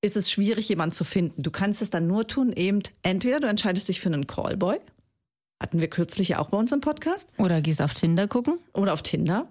ist 0.00 0.16
es 0.16 0.30
schwierig, 0.30 0.68
jemanden 0.68 0.92
zu 0.94 1.04
finden. 1.04 1.42
Du 1.42 1.50
kannst 1.50 1.82
es 1.82 1.90
dann 1.90 2.06
nur 2.06 2.26
tun, 2.26 2.52
eben 2.52 2.82
entweder 3.02 3.40
du 3.40 3.48
entscheidest 3.48 3.88
dich 3.88 4.00
für 4.00 4.08
einen 4.08 4.26
Callboy, 4.26 4.78
hatten 5.60 5.80
wir 5.80 5.88
kürzlich 5.88 6.28
ja 6.28 6.38
auch 6.38 6.50
bei 6.50 6.56
uns 6.56 6.70
im 6.70 6.80
Podcast, 6.80 7.28
Oder 7.36 7.60
gehst 7.60 7.82
auf 7.82 7.94
Tinder 7.94 8.28
gucken. 8.28 8.58
oder 8.74 8.92
auf 8.92 9.02
Tinder. 9.02 9.48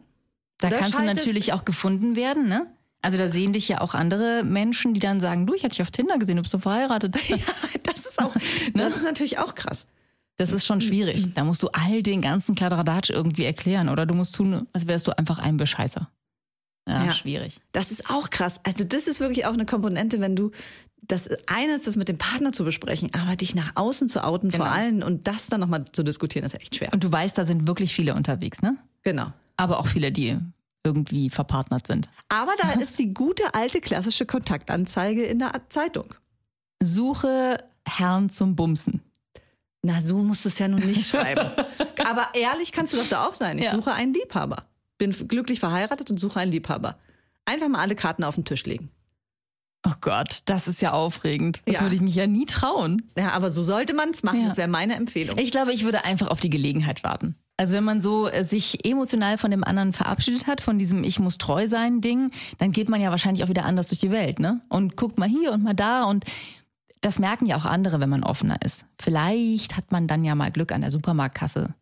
Da 0.59 0.69
Oder 0.69 0.77
kannst 0.77 0.97
du 0.97 1.03
natürlich 1.03 1.51
auch 1.53 1.65
gefunden 1.65 2.15
werden, 2.15 2.47
ne? 2.47 2.65
Also 3.01 3.17
da 3.17 3.27
sehen 3.27 3.53
dich 3.53 3.67
ja 3.67 3.81
auch 3.81 3.93
andere 3.93 4.43
Menschen, 4.43 4.93
die 4.93 4.99
dann 4.99 5.19
sagen, 5.19 5.45
du, 5.45 5.53
ich 5.53 5.63
hatte 5.63 5.75
dich 5.75 5.81
auf 5.83 5.91
Tinder 5.91 6.17
gesehen, 6.17 6.37
du 6.37 6.41
bist 6.43 6.51
so 6.51 6.59
verheiratet. 6.59 7.15
Ja, 7.29 7.37
das 7.83 8.05
ist 8.05 8.21
auch, 8.23 8.33
das 8.73 8.95
ist 8.95 9.03
natürlich 9.03 9.37
auch 9.39 9.53
krass. 9.53 9.87
Das 10.37 10.51
ist 10.51 10.65
schon 10.65 10.81
schwierig. 10.81 11.33
Da 11.33 11.43
musst 11.43 11.63
du 11.63 11.67
all 11.73 12.03
den 12.03 12.21
ganzen 12.21 12.55
Kladderadatsch 12.55 13.09
irgendwie 13.09 13.43
erklären. 13.43 13.89
Oder 13.89 14.05
du 14.05 14.13
musst 14.13 14.35
tun, 14.35 14.67
als 14.73 14.87
wärst 14.87 15.07
du 15.07 15.17
einfach 15.17 15.39
ein 15.39 15.57
Bescheißer. 15.57 16.09
Ja, 16.87 17.05
Ja. 17.05 17.11
schwierig. 17.11 17.59
Das 17.71 17.91
ist 17.91 18.09
auch 18.09 18.29
krass. 18.29 18.59
Also 18.63 18.83
das 18.83 19.07
ist 19.07 19.19
wirklich 19.19 19.45
auch 19.45 19.53
eine 19.53 19.65
Komponente, 19.65 20.21
wenn 20.21 20.35
du 20.35 20.51
das 21.01 21.29
eine 21.47 21.73
ist, 21.75 21.87
das 21.87 21.95
mit 21.95 22.07
dem 22.07 22.17
Partner 22.17 22.51
zu 22.51 22.63
besprechen, 22.65 23.11
aber 23.13 23.35
dich 23.35 23.55
nach 23.55 23.71
außen 23.75 24.09
zu 24.09 24.23
outen 24.23 24.51
vor 24.51 24.65
Genau. 24.65 24.77
allen 24.77 25.03
und 25.03 25.27
das 25.27 25.47
dann 25.47 25.59
nochmal 25.61 25.85
zu 25.91 26.03
diskutieren, 26.03 26.45
ist 26.45 26.53
echt 26.55 26.75
schwer. 26.75 26.89
Und 26.93 27.03
du 27.03 27.11
weißt, 27.11 27.37
da 27.37 27.45
sind 27.45 27.67
wirklich 27.67 27.93
viele 27.93 28.13
unterwegs, 28.15 28.61
ne? 28.61 28.77
Genau. 29.03 29.31
Aber 29.57 29.79
auch 29.79 29.87
viele, 29.87 30.11
die 30.11 30.37
irgendwie 30.83 31.29
verpartnert 31.29 31.87
sind. 31.87 32.09
Aber 32.29 32.51
da 32.61 32.71
ist 32.71 32.97
die 32.99 33.13
gute 33.13 33.43
alte 33.53 33.79
klassische 33.81 34.25
Kontaktanzeige 34.25 35.23
in 35.23 35.39
der 35.39 35.51
Zeitung. 35.69 36.13
Suche 36.81 37.63
Herrn 37.87 38.29
zum 38.29 38.55
Bumsen. 38.55 39.01
Na, 39.87 40.01
so 40.01 40.17
musst 40.17 40.43
du 40.43 40.49
es 40.49 40.59
ja 40.59 40.67
nun 40.67 40.81
nicht 40.85 41.07
schreiben. 41.09 41.49
Aber 42.05 42.27
ehrlich 42.33 42.73
kannst 42.73 42.91
du 42.93 42.97
doch 42.97 43.07
da 43.07 43.25
auch 43.25 43.33
sein. 43.33 43.57
Ich 43.57 43.65
Ja. 43.65 43.71
suche 43.71 43.93
einen 43.93 44.13
Liebhaber. 44.13 44.65
Bin 44.97 45.11
glücklich 45.11 45.61
verheiratet 45.61 46.11
und 46.11 46.17
suche 46.19 46.41
einen 46.41 46.51
Liebhaber. 46.51 46.97
Einfach 47.45 47.69
mal 47.69 47.79
alle 47.79 47.95
Karten 47.95 48.25
auf 48.25 48.35
den 48.35 48.43
Tisch 48.43 48.65
legen. 48.65 48.89
Oh 49.87 49.93
Gott, 50.01 50.41
das 50.43 50.67
ist 50.67 50.81
ja 50.81 50.91
aufregend. 50.91 51.61
Das 51.65 51.75
Ja. 51.75 51.81
würde 51.83 51.95
ich 51.95 52.01
mich 52.01 52.15
ja 52.15 52.27
nie 52.27 52.43
trauen. 52.45 53.03
Ja, 53.17 53.31
aber 53.31 53.49
so 53.49 53.63
sollte 53.63 53.93
man 53.93 54.09
es 54.09 54.23
machen. 54.23 54.41
Ja. 54.41 54.47
Das 54.47 54.57
wäre 54.57 54.67
meine 54.67 54.95
Empfehlung. 54.95 55.37
Ich 55.37 55.51
glaube, 55.51 55.71
ich 55.71 55.85
würde 55.85 56.03
einfach 56.03 56.27
auf 56.27 56.41
die 56.41 56.49
Gelegenheit 56.49 57.05
warten. 57.05 57.35
Also 57.55 57.73
wenn 57.73 57.85
man 57.85 58.01
so 58.01 58.27
äh, 58.27 58.43
sich 58.43 58.85
emotional 58.85 59.37
von 59.37 59.49
dem 59.51 59.63
anderen 59.63 59.93
verabschiedet 59.93 60.45
hat, 60.47 60.59
von 60.61 60.77
diesem 60.77 61.03
Ich 61.05 61.19
muss 61.19 61.37
treu 61.37 61.67
sein 61.67 62.01
Ding, 62.01 62.31
dann 62.57 62.71
geht 62.73 62.89
man 62.89 62.99
ja 62.99 63.09
wahrscheinlich 63.11 63.43
auch 63.45 63.49
wieder 63.49 63.63
anders 63.65 63.87
durch 63.87 63.99
die 64.01 64.11
Welt, 64.11 64.39
ne? 64.39 64.59
Und 64.67 64.97
guckt 64.97 65.17
mal 65.17 65.29
hier 65.29 65.53
und 65.53 65.63
mal 65.63 65.73
da 65.73 66.03
und 66.03 66.25
das 67.01 67.19
merken 67.19 67.45
ja 67.45 67.57
auch 67.57 67.65
andere, 67.65 67.99
wenn 67.99 68.09
man 68.09 68.23
offener 68.23 68.61
ist. 68.63 68.85
Vielleicht 68.99 69.77
hat 69.77 69.91
man 69.91 70.07
dann 70.07 70.23
ja 70.23 70.35
mal 70.35 70.51
Glück 70.51 70.71
an 70.71 70.81
der 70.81 70.91
Supermarktkasse, 70.91 71.73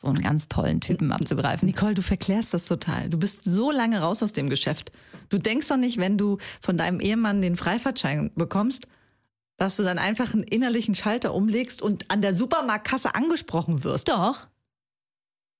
so 0.00 0.08
einen 0.08 0.22
ganz 0.22 0.48
tollen 0.48 0.80
Typen 0.80 1.12
abzugreifen. 1.12 1.66
Nicole, 1.66 1.94
du 1.94 2.02
verklärst 2.02 2.54
das 2.54 2.66
total. 2.66 3.10
Du 3.10 3.18
bist 3.18 3.40
so 3.44 3.70
lange 3.70 4.00
raus 4.00 4.22
aus 4.22 4.32
dem 4.32 4.48
Geschäft. 4.48 4.92
Du 5.28 5.38
denkst 5.38 5.68
doch 5.68 5.76
nicht, 5.76 5.98
wenn 5.98 6.16
du 6.16 6.38
von 6.60 6.78
deinem 6.78 7.00
Ehemann 7.00 7.42
den 7.42 7.56
Freifahrtschein 7.56 8.30
bekommst, 8.34 8.86
dass 9.56 9.76
du 9.76 9.82
dann 9.82 9.98
einfach 9.98 10.32
einen 10.32 10.44
innerlichen 10.44 10.94
Schalter 10.94 11.34
umlegst 11.34 11.82
und 11.82 12.10
an 12.10 12.22
der 12.22 12.34
Supermarktkasse 12.34 13.14
angesprochen 13.14 13.82
wirst. 13.84 14.08
Doch. 14.08 14.46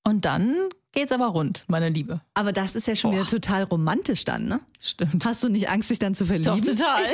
Und 0.09 0.25
dann 0.25 0.71
geht's 0.93 1.13
aber 1.13 1.27
rund, 1.27 1.65
meine 1.69 1.91
Liebe. 1.91 2.23
Aber 2.33 2.53
das 2.53 2.75
ist 2.75 2.87
ja 2.87 2.97
schon 2.97 3.11
Boah. 3.11 3.19
wieder 3.19 3.27
total 3.27 3.65
romantisch 3.65 4.25
dann, 4.25 4.47
ne? 4.47 4.61
Stimmt. 4.81 5.23
Hast 5.23 5.45
du 5.45 5.51
nicht 5.51 5.69
Angst, 5.69 5.91
dich 5.91 5.99
dann 5.99 6.15
zu 6.15 6.25
verlieben? 6.25 6.63
Doch, 6.63 6.67
total. 6.67 7.03
total. 7.03 7.09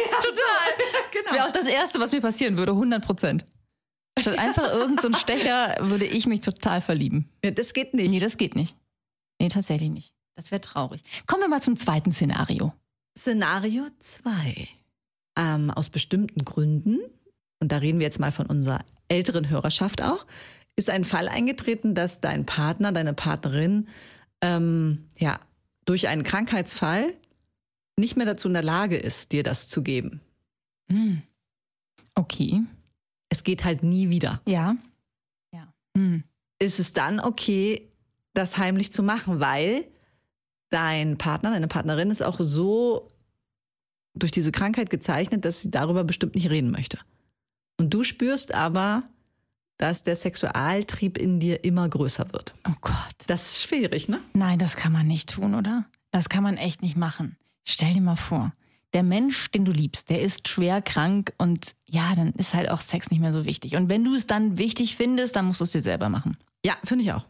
Genau. 1.11 1.25
Das 1.25 1.33
wäre 1.33 1.47
auch 1.47 1.53
das 1.53 1.67
Erste, 1.67 2.01
was 2.01 2.11
mir 2.11 2.21
passieren 2.21 2.57
würde, 2.57 2.73
100 2.73 3.05
Prozent. 3.05 3.45
Statt 4.19 4.37
einfach 4.37 4.73
irgendein 4.73 5.13
so 5.13 5.19
Stecher 5.19 5.77
würde 5.81 6.07
ich 6.07 6.27
mich 6.27 6.41
total 6.41 6.81
verlieben. 6.81 7.29
Ja, 7.45 7.53
das 7.53 7.73
geht 7.73 7.95
nicht. 7.95 8.11
Nee, 8.11 8.19
das 8.19 8.37
geht 8.37 8.57
nicht. 8.57 8.77
Nee, 9.41 9.49
tatsächlich 9.49 9.91
nicht. 9.91 10.13
Das 10.37 10.51
wäre 10.51 10.61
traurig. 10.61 11.03
Kommen 11.29 11.43
wir 11.43 11.49
mal 11.49 11.63
zum 11.63 11.77
zweiten 11.77 12.11
Szenario. 12.11 12.73
Szenario 13.17 13.87
2. 14.01 14.69
Ähm, 15.39 15.71
aus 15.71 15.89
bestimmten 15.89 16.45
Gründen, 16.45 16.99
und 17.61 17.71
da 17.71 17.79
reden 17.79 18.01
wir 18.01 18.07
jetzt 18.07 18.19
mal 18.19 18.33
von 18.33 18.47
unserer 18.47 18.85
älteren 19.07 19.49
Hörerschaft 19.49 20.03
auch, 20.03 20.27
ist 20.77 20.91
ein 20.91 21.05
Fall 21.05 21.29
eingetreten, 21.29 21.95
dass 21.95 22.21
dein 22.21 22.47
Partner, 22.47 22.93
deine 22.93 23.15
Partnerin, 23.15 23.89
ähm, 24.41 25.07
ja, 25.17 25.39
durch 25.85 26.09
einen 26.09 26.23
Krankheitsfall 26.23 27.15
nicht 27.97 28.17
mehr 28.17 28.27
dazu 28.27 28.49
in 28.49 28.55
der 28.55 28.63
Lage 28.63 28.97
ist, 28.97 29.33
dir 29.33 29.43
das 29.43 29.69
zu 29.69 29.83
geben. 29.83 30.21
Hm. 30.91 31.23
Okay. 32.15 32.63
Es 33.29 33.45
geht 33.45 33.65
halt 33.65 33.83
nie 33.83 34.11
wieder. 34.11 34.41
Ja. 34.47 34.77
Ja. 35.53 35.73
Hm. 35.97 36.25
Ist 36.59 36.81
es 36.81 36.93
dann 36.93 37.21
okay, 37.21 37.91
das 38.33 38.59
heimlich 38.59 38.93
zu 38.93 39.03
machen, 39.03 39.41
weil 39.41 39.87
dein 40.71 41.19
Partner, 41.19 41.51
deine 41.51 41.69
Partnerin 41.69 42.11
ist 42.11 42.23
auch 42.23 42.39
so 42.41 43.09
durch 44.15 44.33
diese 44.33 44.53
Krankheit 44.53 44.91
gezeichnet, 44.91 45.45
dass 45.45 45.63
sie 45.63 45.71
darüber 45.71 46.05
bestimmt 46.05 46.35
nicht 46.35 46.51
reden 46.51 46.71
möchte. 46.71 46.99
Und 47.79 47.93
du 47.93 48.03
spürst 48.05 48.55
aber, 48.55 49.05
dass 49.77 50.03
der 50.03 50.17
Sexualtrieb 50.17 51.19
in 51.19 51.41
dir 51.41 51.65
immer 51.65 51.89
größer 51.89 52.33
wird. 52.33 52.55
Oh 52.69 52.75
Gott. 52.81 52.95
Das 53.27 53.53
ist 53.53 53.63
schwierig, 53.63 54.09
ne? 54.09 54.21
Nein, 54.33 54.59
das 54.59 54.77
kann 54.77 54.93
man 54.93 55.07
nicht 55.07 55.31
tun, 55.31 55.55
oder? 55.55 55.85
Das 56.11 56.29
kann 56.29 56.43
man 56.43 56.57
echt 56.57 56.83
nicht 56.83 56.97
machen. 56.97 57.37
Stell 57.65 57.95
dir 57.95 58.01
mal 58.01 58.17
vor, 58.17 58.53
der 58.93 59.03
Mensch, 59.03 59.51
den 59.51 59.65
du 59.65 59.73
liebst, 59.73 60.09
der 60.09 60.23
ist 60.23 60.49
schwer 60.49 60.81
krank 60.81 61.33
und 61.39 61.75
ja, 61.87 62.15
dann 62.15 62.33
ist 62.33 62.55
halt 62.55 62.71
auch 62.71 62.81
Sex 62.81 63.11
nicht 63.11 63.21
mehr 63.21 63.33
so 63.33 63.45
wichtig. 63.45 63.75
Und 63.77 63.89
wenn 63.89 64.05
du 64.05 64.15
es 64.15 64.27
dann 64.27 64.57
wichtig 64.59 64.97
findest, 64.97 65.35
dann 65.37 65.47
musst 65.47 65.61
du 65.61 65.65
es 65.65 65.73
dir 65.73 65.81
selber 65.81 66.09
machen. 66.09 66.37
Ja, 66.65 66.77
finde 66.85 67.05
ich 67.05 67.13
auch. 67.13 67.27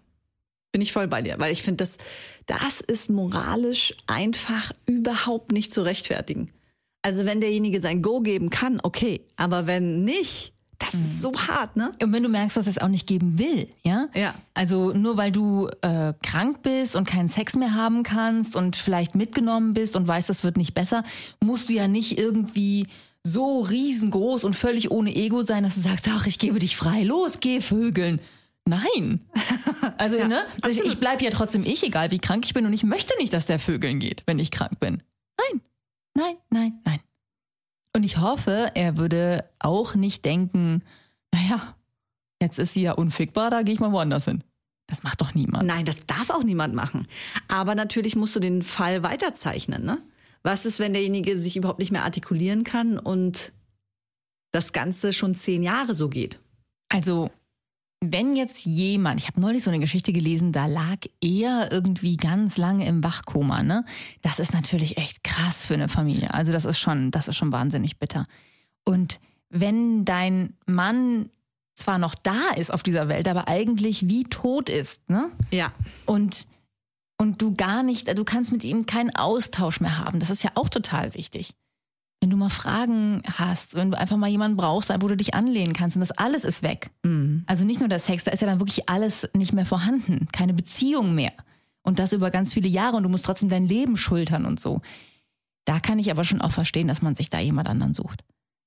Bin 0.73 0.83
ich 0.83 0.93
voll 0.93 1.09
bei 1.09 1.23
dir, 1.23 1.39
weil 1.39 1.53
ich 1.53 1.63
finde, 1.63 1.79
das, 1.79 1.99
das 2.47 2.81
ist 2.81 3.09
moralisch 3.09 3.95
einfach 4.07 4.73
überhaupt 4.87 5.53
nicht 5.53 5.73
zu 5.73 5.83
rechtfertigen. 5.83 6.51
Also 7.01 7.27
wenn 7.27 7.41
derjenige 7.41 7.81
sein 7.81 8.03
Go 8.03 8.21
geben 8.21 8.51
kann, 8.51 8.81
okay, 8.83 9.27
aber 9.37 9.67
wenn 9.67 10.05
nicht, 10.05 10.53
das 10.78 10.95
ist 10.95 11.23
so 11.23 11.33
hart, 11.35 11.76
ne? 11.76 11.93
Und 12.02 12.12
wenn 12.12 12.23
du 12.23 12.28
merkst, 12.28 12.57
dass 12.57 12.66
es 12.66 12.78
auch 12.78 12.88
nicht 12.88 13.07
geben 13.07 13.38
will, 13.38 13.69
ja? 13.83 14.09
Ja. 14.14 14.35
Also 14.54 14.93
nur 14.93 15.16
weil 15.16 15.33
du 15.33 15.69
äh, 15.83 16.14
krank 16.23 16.62
bist 16.62 16.97
und 16.97 17.07
keinen 17.07 17.28
Sex 17.28 17.57
mehr 17.57 17.75
haben 17.75 18.02
kannst 18.02 18.57
und 18.57 18.76
vielleicht 18.76 19.14
mitgenommen 19.14 19.75
bist 19.75 19.97
und 19.97 20.09
weißt, 20.09 20.28
das 20.28 20.45
wird 20.45 20.57
nicht 20.57 20.75
besser, 20.75 21.04
musst 21.40 21.69
du 21.69 21.75
ja 21.75 21.88
nicht 21.88 22.19
irgendwie 22.19 22.87
so 23.23 23.61
riesengroß 23.61 24.45
und 24.45 24.54
völlig 24.54 24.90
ohne 24.90 25.14
Ego 25.14 25.43
sein, 25.43 25.62
dass 25.62 25.76
du 25.76 25.81
sagst, 25.81 26.07
ach, 26.11 26.26
ich 26.26 26.38
gebe 26.38 26.59
dich 26.59 26.76
frei, 26.76 27.02
los, 27.02 27.40
geh 27.40 27.61
vögeln. 27.61 28.21
Nein. 28.66 29.21
Also, 29.99 30.16
ne? 30.26 30.43
Ich, 30.66 30.81
ich 30.81 30.99
bleib 30.99 31.21
ja 31.21 31.31
trotzdem 31.31 31.62
ich, 31.62 31.83
egal 31.85 32.11
wie 32.11 32.19
krank 32.19 32.45
ich 32.47 32.54
bin 32.54 32.64
und 32.64 32.73
ich 32.73 32.85
möchte 32.85 33.14
nicht, 33.19 33.33
dass 33.33 33.45
der 33.45 33.59
Vögeln 33.59 34.00
geht, 34.00 34.23
wenn 34.26 34.38
ich 34.38 34.50
krank 34.50 34.81
bin. 34.81 35.02
Nein. 35.38 35.61
Nein, 36.14 36.37
nein, 36.50 36.81
nein. 36.85 37.00
Und 37.95 38.03
ich 38.03 38.19
hoffe, 38.19 38.73
er 38.75 38.97
würde 38.97 39.49
auch 39.61 39.95
nicht 39.95 40.25
denken, 40.25 40.83
naja, 41.33 41.77
jetzt 42.43 42.59
ist 42.59 42.75
sie 42.75 42.83
ja 42.83 42.93
unfickbar, 42.93 43.51
da 43.51 43.63
gehe 43.63 43.75
ich 43.75 43.81
mal 43.81 43.93
woanders 43.93 44.25
hin. 44.25 44.43
Das 44.87 45.03
macht 45.03 45.21
doch 45.21 45.35
niemand. 45.35 45.67
Nein, 45.67 45.85
das 45.85 46.05
darf 46.07 46.31
auch 46.31 46.43
niemand 46.43 46.75
machen. 46.75 47.07
Aber 47.49 47.75
natürlich 47.75 48.17
musst 48.17 48.37
du 48.37 48.41
den 48.41 48.63
Fall 48.63 49.03
weiterzeichnen, 49.03 49.85
ne? 49.85 50.03
Was 50.43 50.67
ist, 50.67 50.79
wenn 50.79 50.93
derjenige 50.93 51.39
sich 51.39 51.57
überhaupt 51.57 51.79
nicht 51.79 51.91
mehr 51.91 52.05
artikulieren 52.05 52.65
kann 52.65 52.99
und 52.99 53.53
das 54.53 54.75
Ganze 54.75 55.15
schon 55.15 55.35
zehn 55.35 55.63
Jahre 55.63 55.95
so 55.95 56.11
geht? 56.11 56.39
Also, 56.91 57.31
wenn 58.12 58.37
jetzt 58.37 58.64
jemand, 58.64 59.20
ich 59.20 59.28
habe 59.28 59.40
neulich 59.40 59.62
so 59.62 59.70
eine 59.70 59.80
Geschichte 59.80 60.12
gelesen, 60.12 60.52
da 60.52 60.66
lag 60.66 60.99
er 61.20 61.70
irgendwie 61.70 62.16
ganz 62.16 62.56
lange 62.56 62.87
im 62.87 63.04
Wachkoma, 63.04 63.62
ne? 63.62 63.84
Das 64.23 64.38
ist 64.38 64.52
natürlich 64.52 64.96
echt 64.96 65.23
krass 65.25 65.66
für 65.66 65.75
eine 65.75 65.88
Familie. 65.88 66.32
Also 66.34 66.52
das 66.52 66.64
ist 66.64 66.78
schon, 66.78 67.11
das 67.11 67.28
ist 67.28 67.37
schon 67.37 67.52
wahnsinnig 67.52 67.99
bitter. 67.99 68.26
Und 68.84 69.20
wenn 69.50 70.04
dein 70.04 70.54
Mann 70.66 71.30
zwar 71.75 71.99
noch 71.99 72.14
da 72.14 72.50
ist 72.56 72.73
auf 72.73 72.82
dieser 72.82 73.08
Welt, 73.08 73.28
aber 73.28 73.49
eigentlich 73.49 74.08
wie 74.08 74.25
tot 74.25 74.68
ist, 74.68 75.08
ne? 75.08 75.30
Ja. 75.50 75.73
Und 76.06 76.46
und 77.16 77.40
du 77.40 77.54
gar 77.54 77.82
nicht, 77.82 78.08
du 78.18 78.25
kannst 78.25 78.50
mit 78.50 78.64
ihm 78.64 78.87
keinen 78.87 79.14
Austausch 79.14 79.80
mehr 79.80 79.99
haben. 79.99 80.18
Das 80.18 80.30
ist 80.30 80.42
ja 80.42 80.50
auch 80.56 80.68
total 80.68 81.14
wichtig. 81.14 81.54
Wenn 82.25 82.31
du 82.31 82.38
mal 82.38 82.49
Fragen 82.49 83.21
hast, 83.31 83.75
wenn 83.75 83.90
du 83.90 83.99
einfach 83.99 84.16
mal 84.16 84.31
jemanden 84.31 84.57
brauchst, 84.57 84.88
wo 84.88 85.09
du 85.09 85.14
dich 85.14 85.35
anlehnen 85.35 85.75
kannst 85.75 85.95
und 85.95 86.00
das 86.00 86.11
alles 86.11 86.47
ist 86.47 86.62
weg. 86.62 86.90
Also 87.45 87.66
nicht 87.66 87.81
nur 87.81 87.90
der 87.90 87.99
Sex, 87.99 88.25
da 88.25 88.31
ist 88.31 88.40
ja 88.40 88.47
dann 88.47 88.61
wirklich 88.61 88.88
alles 88.88 89.28
nicht 89.35 89.52
mehr 89.52 89.66
vorhanden, 89.66 90.28
keine 90.33 90.54
Beziehung 90.54 91.14
mehr. 91.14 91.33
Und 91.83 91.99
das 91.99 92.14
über 92.14 92.31
ganz 92.31 92.54
viele 92.54 92.66
Jahre 92.66 92.97
und 92.97 93.02
du 93.02 93.11
musst 93.11 93.26
trotzdem 93.26 93.50
dein 93.50 93.69
Leben 93.69 93.99
schultern 93.99 94.47
und 94.47 94.59
so. 94.59 94.81
Da 95.66 95.81
kann 95.81 95.99
ich 95.99 96.11
aber 96.11 96.25
schon 96.25 96.40
auch 96.40 96.50
verstehen, 96.50 96.88
dass 96.88 97.02
man 97.02 97.14
sich 97.14 97.28
da 97.28 97.40
jemand 97.40 97.69
anderen 97.69 97.93
sucht. 97.93 98.25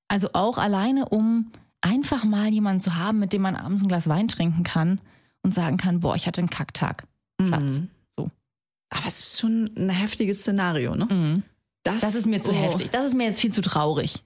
Also 0.08 0.30
auch 0.34 0.60
alleine, 0.60 1.10
um 1.10 1.52
einfach 1.82 2.26
mal 2.26 2.50
jemanden 2.50 2.82
zu 2.82 2.96
haben, 2.96 3.18
mit 3.18 3.34
dem 3.34 3.42
man 3.42 3.56
abends 3.56 3.82
ein 3.82 3.88
Glas 3.88 4.08
Wein 4.08 4.28
trinken 4.28 4.62
kann 4.62 5.02
und 5.42 5.56
sagen 5.56 5.78
kann, 5.78 6.00
boah, 6.00 6.16
ich 6.16 6.28
hatte 6.28 6.42
einen 6.42 6.52
Kacktag. 6.52 7.08
Schatz. 7.42 7.82
So. 8.16 8.30
Aber 8.92 9.08
es 9.08 9.18
ist 9.18 9.40
schon 9.40 9.72
ein 9.76 9.90
heftiges 9.90 10.42
Szenario, 10.42 10.94
ne? 10.94 11.08
Das 11.88 12.16
ist 12.16 12.26
mir 12.26 12.42
zu 12.42 12.52
oh, 12.52 12.56
heftig. 12.56 12.90
Das 12.92 13.06
ist 13.06 13.14
mir 13.16 13.26
jetzt 13.26 13.42
viel 13.42 13.52
zu 13.52 13.62
traurig. 13.62 14.24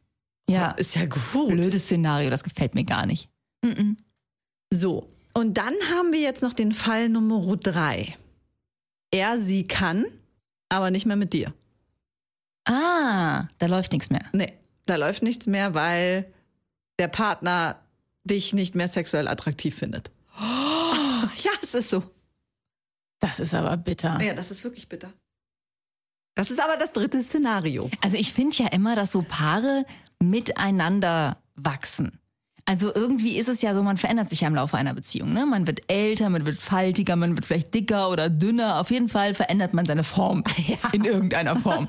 Ja, 0.50 0.72
Ist 0.72 0.96
ja 0.96 1.06
gut. 1.06 1.50
blödes 1.50 1.86
Szenario, 1.86 2.30
das 2.30 2.44
gefällt 2.44 2.76
mir 2.76 2.84
gar 2.84 3.06
nicht. 3.06 3.30
Mhm. 3.64 3.98
So, 4.74 5.08
und 5.34 5.58
dann 5.58 5.74
haben 5.94 6.12
wir 6.12 6.20
jetzt 6.20 6.42
noch 6.42 6.54
den 6.54 6.72
Fall 6.72 7.10
Nummer 7.10 7.56
drei. 7.56 8.18
Er, 9.12 9.38
sie 9.38 9.68
kann, 9.68 10.06
aber 10.70 10.92
nicht 10.92 11.06
mehr 11.06 11.16
mit 11.16 11.34
dir. 11.34 11.54
Ah, 12.66 13.48
da 13.58 13.66
läuft 13.68 13.92
nichts 13.92 14.10
mehr. 14.10 14.26
Nee, 14.34 14.54
da 14.86 14.96
läuft 14.96 15.24
nichts 15.24 15.48
mehr, 15.48 15.74
weil 15.74 16.32
der 17.00 17.08
Partner 17.08 17.80
dich 18.24 18.54
nicht 18.54 18.76
mehr 18.76 18.88
sexuell 18.88 19.28
attraktiv 19.28 19.76
findet. 19.76 20.12
Ja, 21.44 21.52
es 21.62 21.74
ist 21.76 21.90
so. 21.90 22.04
Das 23.20 23.40
ist 23.40 23.54
aber 23.54 23.78
bitter. 23.78 24.20
Ja, 24.22 24.34
das 24.34 24.52
ist 24.52 24.64
wirklich 24.64 24.90
bitter. 24.90 25.14
Das 26.36 26.50
ist 26.52 26.64
aber 26.64 26.78
das 26.78 26.94
dritte 26.94 27.22
Szenario. 27.22 27.90
Also 28.02 28.18
ich 28.18 28.34
finde 28.34 28.56
ja 28.58 28.68
immer, 28.68 28.96
dass 28.96 29.12
so 29.12 29.24
Paare 29.28 29.86
miteinander 30.20 31.38
wachsen. 31.56 32.20
Also 32.66 32.94
irgendwie 32.94 33.38
ist 33.38 33.50
es 33.50 33.62
ja 33.62 33.74
so, 33.74 33.82
man 33.84 33.98
verändert 33.98 34.30
sich 34.30 34.42
ja 34.42 34.48
im 34.48 34.56
Laufe 34.56 34.78
einer 34.78 34.94
Beziehung. 34.94 35.34
Ne? 35.34 35.46
Man 35.46 35.68
wird 35.68 35.82
älter, 35.88 36.30
man 36.30 36.46
wird 36.46 36.58
faltiger, 36.58 37.16
man 37.16 37.36
wird 37.36 37.46
vielleicht 37.46 37.74
dicker 37.74 38.10
oder 38.10 38.30
dünner. 38.30 38.80
Auf 38.80 38.92
jeden 38.92 39.10
Fall 39.10 39.34
verändert 39.34 39.74
man 39.74 39.86
seine 39.86 40.04
Form 40.04 40.44
in 40.94 41.04
irgendeiner 41.04 41.56
Form. 41.56 41.88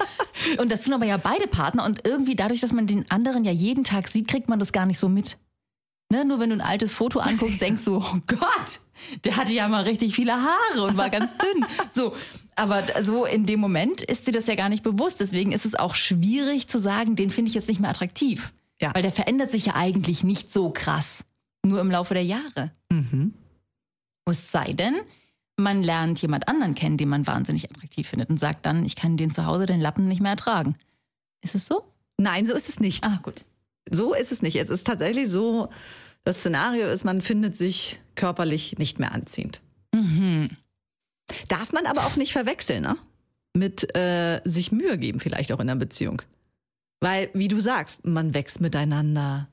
und 0.59 0.73
das 0.73 0.83
tun 0.83 0.95
aber 0.95 1.05
ja 1.05 1.19
beide 1.19 1.47
Partner 1.47 1.85
und 1.85 2.07
irgendwie 2.07 2.35
dadurch, 2.35 2.61
dass 2.61 2.73
man 2.73 2.87
den 2.87 3.09
anderen 3.11 3.45
ja 3.45 3.53
jeden 3.53 3.85
Tag 3.85 4.09
sieht, 4.09 4.29
kriegt 4.29 4.49
man 4.49 4.59
das 4.59 4.73
gar 4.73 4.87
nicht 4.87 4.99
so 4.99 5.09
mit. 5.09 5.39
Ne? 6.11 6.25
Nur 6.25 6.41
wenn 6.41 6.51
du 6.51 6.57
ein 6.57 6.61
altes 6.61 6.95
Foto 6.95 7.21
anguckst, 7.21 7.61
denkst 7.61 7.85
du, 7.85 7.99
oh 7.99 8.19
Gott, 8.27 8.81
der 9.25 9.37
hatte 9.37 9.53
ja 9.53 9.69
mal 9.69 9.85
richtig 9.85 10.15
viele 10.15 10.35
Haare 10.35 10.83
und 10.83 10.97
war 10.97 11.11
ganz 11.11 11.33
dünn. 11.37 11.67
So, 11.91 12.15
aber 12.57 12.85
so 13.03 13.25
in 13.25 13.47
dem 13.47 13.61
Moment 13.61 14.03
ist 14.03 14.27
dir 14.27 14.33
das 14.33 14.47
ja 14.47 14.55
gar 14.55 14.69
nicht 14.69 14.83
bewusst. 14.83 15.21
Deswegen 15.21 15.53
ist 15.53 15.65
es 15.65 15.75
auch 15.75 15.95
schwierig 15.95 16.69
zu 16.69 16.79
sagen, 16.79 17.17
den 17.17 17.31
finde 17.31 17.49
ich 17.49 17.55
jetzt 17.55 17.69
nicht 17.69 17.81
mehr 17.81 17.91
attraktiv. 17.91 18.53
Ja. 18.81 18.95
Weil 18.95 19.03
der 19.03 19.13
verändert 19.13 19.51
sich 19.51 19.67
ja 19.67 19.75
eigentlich 19.77 20.25
nicht 20.25 20.53
so 20.53 20.71
krass. 20.71 21.25
Nur 21.65 21.81
im 21.81 21.91
Laufe 21.91 22.15
der 22.15 22.25
Jahre. 22.25 22.73
Es 24.27 24.51
sei 24.51 24.73
denn, 24.73 24.97
man 25.57 25.83
lernt 25.83 26.21
jemand 26.21 26.49
anderen 26.49 26.75
kennen, 26.75 26.97
den 26.97 27.09
man 27.09 27.27
wahnsinnig 27.27 27.71
attraktiv 27.71 28.09
findet 28.09 28.31
und 28.31 28.39
sagt 28.39 28.67
dann, 28.67 28.85
ich 28.85 28.97
kann 28.97 29.17
den 29.17 29.31
zu 29.31 29.47
Hause 29.47 29.67
den 29.67 29.81
Lappen 29.81 30.09
nicht 30.09 30.21
mehr 30.21 30.33
ertragen. 30.33 30.77
Ist 31.41 31.55
es 31.55 31.67
so? 31.67 31.85
Nein, 32.19 32.47
so 32.47 32.55
ist 32.55 32.69
es 32.69 32.81
nicht. 32.81 33.05
Ah, 33.05 33.21
gut. 33.23 33.45
So 33.91 34.15
ist 34.15 34.33
es 34.33 34.43
nicht. 34.43 34.57
Es 34.57 34.71
ist 34.71 34.87
tatsächlich 34.87 35.29
so, 35.29 35.69
das 36.25 36.39
Szenario 36.39 36.89
ist, 36.89 37.05
man 37.05 37.21
findet 37.21 37.57
sich 37.57 38.01
körperlich 38.15 38.79
nicht 38.79 38.99
mehr 38.99 39.13
anziehend. 39.13 39.61
Darf 41.53 41.73
man 41.73 41.85
aber 41.85 42.07
auch 42.07 42.17
nicht 42.17 42.33
verwechseln, 42.33 42.83
ne? 42.83 42.97
Mit 43.53 43.95
äh, 43.95 44.41
sich 44.45 44.73
Mühe 44.73 44.97
geben, 44.97 45.21
vielleicht 45.21 45.53
auch 45.53 45.61
in 45.61 45.69
einer 45.69 45.79
Beziehung. 45.79 46.23
Weil, 47.01 47.29
wie 47.35 47.49
du 47.49 47.61
sagst, 47.61 48.07
man 48.07 48.33
wächst 48.33 48.63
miteinander, 48.63 49.49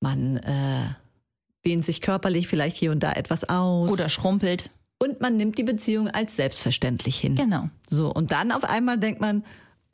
man 0.00 0.38
äh, 0.38 0.88
dehnt 1.64 1.84
sich 1.84 2.00
körperlich 2.00 2.48
vielleicht 2.48 2.76
hier 2.76 2.90
und 2.90 3.04
da 3.04 3.12
etwas 3.12 3.48
aus. 3.48 3.88
Oder 3.88 4.08
schrumpelt. 4.10 4.70
und 4.98 5.20
man 5.20 5.36
nimmt 5.36 5.58
die 5.58 5.62
Beziehung 5.62 6.08
als 6.08 6.34
selbstverständlich 6.34 7.20
hin. 7.20 7.36
Genau. 7.36 7.68
So, 7.88 8.12
und 8.12 8.32
dann 8.32 8.50
auf 8.50 8.64
einmal 8.64 8.98
denkt 8.98 9.20
man, 9.20 9.44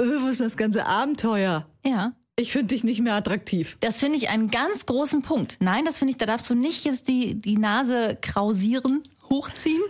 äh, 0.01 0.05
wo 0.23 0.29
ist 0.29 0.41
das 0.41 0.57
ganze 0.57 0.87
Abenteuer? 0.87 1.67
Ja. 1.85 2.13
Ich 2.37 2.53
finde 2.53 2.69
dich 2.69 2.85
nicht 2.85 3.01
mehr 3.03 3.15
attraktiv. 3.15 3.77
Das 3.81 4.01
finde 4.01 4.17
ich 4.17 4.31
einen 4.31 4.51
ganz 4.51 4.87
großen 4.87 5.21
Punkt. 5.23 5.59
Nein, 5.61 5.85
das 5.85 5.99
finde 5.99 6.13
ich, 6.13 6.17
da 6.17 6.27
darfst 6.27 6.49
du 6.49 6.55
nicht 6.55 6.85
jetzt 6.87 7.07
die, 7.07 7.35
die 7.35 7.59
Nase 7.59 8.17
krausieren, 8.21 9.03
hochziehen. 9.31 9.83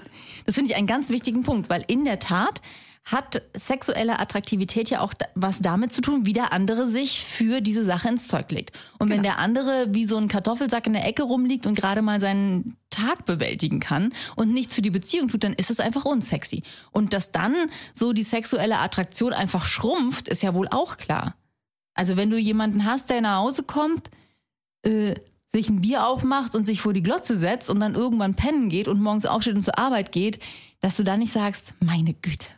Das 0.47 0.55
finde 0.55 0.71
ich 0.71 0.77
einen 0.77 0.87
ganz 0.87 1.11
wichtigen 1.11 1.43
Punkt, 1.43 1.71
weil 1.71 1.85
in 1.87 2.05
der 2.05 2.19
Tat 2.19 2.61
hat 3.05 3.43
sexuelle 3.55 4.19
Attraktivität 4.19 4.89
ja 4.89 5.01
auch 5.01 5.13
was 5.35 5.61
damit 5.61 5.93
zu 5.93 6.01
tun, 6.01 6.25
wie 6.25 6.33
der 6.33 6.53
andere 6.55 6.87
sich 6.87 7.23
für 7.23 7.61
diese 7.61 7.85
Sache 7.85 8.09
ins 8.09 8.29
Zeug 8.29 8.51
legt. 8.51 8.75
Und 8.99 9.11
wenn 9.11 9.23
der 9.23 9.39
andere 9.39 9.89
wie 9.91 10.07
so 10.07 10.17
ein 10.17 10.29
Kartoffelsack 10.29 10.87
in 10.87 10.95
der 10.95 11.07
Ecke 11.07 11.23
rumliegt 11.23 11.67
und 11.67 11.75
gerade 11.75 12.01
mal 12.01 12.19
seinen 12.19 12.79
Tag 12.89 13.27
bewältigen 13.27 13.79
kann 13.79 14.15
und 14.37 14.55
nichts 14.55 14.75
für 14.75 14.83
die 14.83 14.91
Beziehung 14.91 15.29
tut, 15.29 15.45
dann 15.45 15.53
ist 15.53 15.71
es 15.71 15.81
einfach 15.81 16.07
unsexy. 16.07 16.63
Und 16.93 17.13
dass 17.13 17.31
dann 17.31 17.55
so 17.93 18.15
die 18.15 18.23
sexuelle 18.23 18.79
Attraktion 18.79 19.35
einfach 19.35 19.67
schrumpft, 19.67 20.29
ist 20.29 20.43
ja 20.43 20.55
wohl 20.55 20.69
auch 20.69 20.97
klar. 20.97 21.35
Also 21.93 22.17
wenn 22.17 22.31
du 22.31 22.39
jemanden 22.39 22.87
hast, 22.87 23.11
der 23.11 23.21
nach 23.21 23.39
Hause 23.39 23.65
kommt, 23.65 24.09
äh, 24.83 25.15
sich 25.55 25.71
ein 25.71 25.83
Bier 25.83 26.07
aufmacht 26.07 26.57
und 26.57 26.65
sich 26.65 26.81
vor 26.81 26.93
die 26.93 27.03
Glotze 27.03 27.37
setzt 27.37 27.71
und 27.71 27.79
dann 27.79 27.95
irgendwann 27.95 28.35
pennen 28.35 28.69
geht 28.69 28.89
und 28.89 29.01
morgens 29.01 29.25
aufsteht 29.25 29.55
und 29.55 29.63
zur 29.63 29.79
Arbeit 29.79 30.11
geht, 30.11 30.41
dass 30.81 30.97
du 30.97 31.05
dann 31.05 31.21
nicht 31.21 31.33
sagst, 31.33 31.75
meine 31.79 32.13
Güte, 32.13 32.49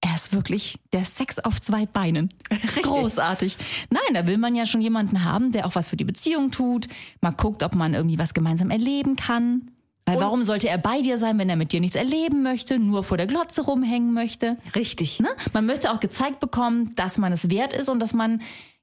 er 0.00 0.14
ist 0.14 0.32
wirklich 0.32 0.78
der 0.94 1.04
Sex 1.04 1.38
auf 1.38 1.60
zwei 1.60 1.84
Beinen. 1.84 2.32
Großartig. 2.82 3.58
Nein, 3.90 4.14
da 4.14 4.26
will 4.26 4.38
man 4.38 4.54
ja 4.54 4.64
schon 4.64 4.80
jemanden 4.80 5.22
haben, 5.22 5.52
der 5.52 5.66
auch 5.66 5.74
was 5.74 5.90
für 5.90 5.98
die 5.98 6.04
Beziehung 6.04 6.50
tut, 6.50 6.88
mal 7.20 7.32
guckt, 7.32 7.62
ob 7.62 7.74
man 7.74 7.92
irgendwie 7.92 8.18
was 8.18 8.32
gemeinsam 8.32 8.70
erleben 8.70 9.16
kann. 9.16 9.70
Weil 10.06 10.20
warum 10.20 10.42
sollte 10.44 10.68
er 10.68 10.78
bei 10.78 11.02
dir 11.02 11.18
sein, 11.18 11.36
wenn 11.38 11.50
er 11.50 11.56
mit 11.56 11.72
dir 11.72 11.80
nichts 11.80 11.96
erleben 11.96 12.42
möchte, 12.42 12.78
nur 12.78 13.04
vor 13.04 13.18
der 13.18 13.26
Glotze 13.26 13.62
rumhängen 13.62 14.14
möchte? 14.14 14.56
Richtig. 14.74 15.20
Ne? 15.20 15.28
Man 15.52 15.66
möchte 15.66 15.92
auch 15.92 16.00
gezeigt 16.00 16.40
bekommen, 16.40 16.94
dass 16.94 17.18
man 17.18 17.32
es 17.32 17.50
wert 17.50 17.74
ist 17.74 17.90
und 17.90 17.98
dass 17.98 18.14
man, 18.14 18.40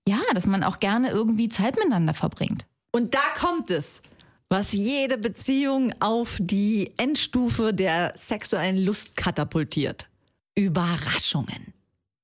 ja, 0.07 0.19
dass 0.33 0.45
man 0.45 0.63
auch 0.63 0.79
gerne 0.79 1.09
irgendwie 1.09 1.47
Zeit 1.47 1.77
miteinander 1.77 2.13
verbringt. 2.13 2.65
Und 2.95 3.15
da 3.15 3.23
kommt 3.39 3.71
es, 3.71 4.01
was 4.49 4.71
jede 4.71 5.17
Beziehung 5.17 5.93
auf 5.99 6.37
die 6.39 6.93
Endstufe 6.97 7.73
der 7.73 8.13
sexuellen 8.15 8.77
Lust 8.77 9.17
katapultiert. 9.17 10.07
Überraschungen. 10.55 11.73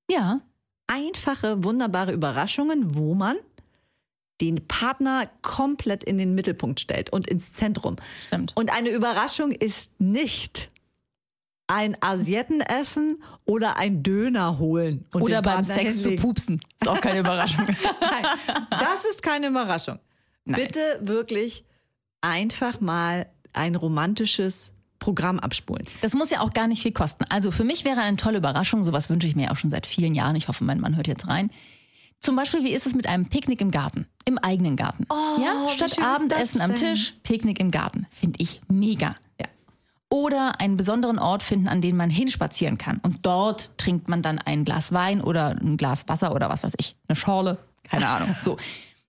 Ja. 0.10 0.42
Einfache, 0.86 1.64
wunderbare 1.64 2.12
Überraschungen, 2.12 2.94
wo 2.96 3.16
man 3.16 3.38
den 4.42 4.68
Partner 4.68 5.30
komplett 5.42 6.04
in 6.04 6.20
den 6.20 6.36
Mittelpunkt 6.36 6.80
stellt 6.80 7.12
und 7.12 7.28
ins 7.28 7.52
Zentrum. 7.52 7.96
Stimmt. 8.28 8.56
Und 8.56 8.72
eine 8.72 8.90
Überraschung 8.90 9.52
ist 9.52 10.00
nicht 10.00 10.70
ein 11.66 11.98
Asiatenessen 12.00 13.24
oder 13.46 13.78
ein 13.78 14.04
Döner 14.04 14.60
holen. 14.60 15.06
Oder 15.14 15.42
beim 15.42 15.56
Partner 15.56 15.74
Sex 15.74 15.98
zu 15.98 16.02
hinlegen. 16.04 16.22
pupsen. 16.22 16.62
Ist 16.80 16.88
auch 16.88 17.02
keine 17.02 17.20
Überraschung. 17.20 17.66
Nein, 18.02 18.26
das 18.70 19.06
ist 19.06 19.22
keine 19.22 19.48
Überraschung. 19.48 20.00
Nein. 20.50 20.62
Bitte 20.62 20.82
wirklich 21.02 21.64
einfach 22.22 22.82
mal 22.82 23.28
ein 23.54 23.76
romantisches 23.76 24.74
Programm 25.00 25.40
abspulen. 25.40 25.86
Das 26.02 26.14
muss 26.14 26.30
ja 26.30 26.42
auch 26.42 26.52
gar 26.52 26.68
nicht 26.68 26.82
viel 26.82 26.92
kosten. 26.92 27.24
Also 27.30 27.52
für 27.52 27.64
mich 27.64 27.86
wäre 27.86 28.02
eine 28.02 28.18
tolle 28.18 28.40
Überraschung, 28.40 28.84
sowas 28.84 29.10
wünsche 29.10 29.28
ich 29.28 29.36
mir 29.36 29.52
auch 29.52 29.58
schon 29.58 29.70
seit 29.70 29.86
vielen 29.86 30.14
Jahren. 30.14 30.36
Ich 30.36 30.48
hoffe, 30.48 30.64
mein 30.64 30.80
Mann 30.80 30.96
hört 30.96 31.08
jetzt 31.08 31.28
rein. 31.28 31.52
Zum 32.20 32.36
Beispiel, 32.36 32.66
wie 32.66 32.74
ist 32.74 32.86
es 32.86 32.96
mit 32.96 33.08
einem 33.08 33.28
Picknick 33.28 33.62
im 33.62 33.72
Garten? 33.72 34.06
Im 34.26 34.38
eigenen 34.38 34.76
Garten. 34.76 35.06
Oh, 35.10 35.42
ja, 35.42 35.70
statt 35.72 35.98
Abendessen 36.02 36.60
am? 36.60 36.76
Tisch, 36.76 37.14
Picknick 37.24 37.60
im 37.60 37.72
Garten. 37.72 38.08
Finde 38.10 38.42
ich 38.42 38.60
mega. 38.68 39.16
Ja. 39.40 39.48
Oder 40.10 40.60
einen 40.60 40.76
besonderen 40.76 41.18
Ort 41.18 41.44
finden, 41.44 41.70
an 41.70 41.82
den 41.82 41.96
man 41.96 42.10
hinspazieren 42.10 42.78
kann. 42.78 43.00
Und 43.04 43.26
dort 43.26 43.78
trinkt 43.78 44.10
man 44.10 44.22
dann 44.22 44.40
ein 44.40 44.66
Glas 44.66 44.92
Wein 44.92 45.22
oder 45.22 45.50
ein 45.52 45.78
Glas 45.78 46.08
Wasser 46.08 46.34
oder 46.36 46.50
was 46.50 46.64
weiß 46.64 46.74
ich. 46.78 46.96
Eine 47.08 47.16
Schorle. 47.16 47.58
Keine 47.84 48.08
Ahnung. 48.10 48.36
So. 48.42 48.58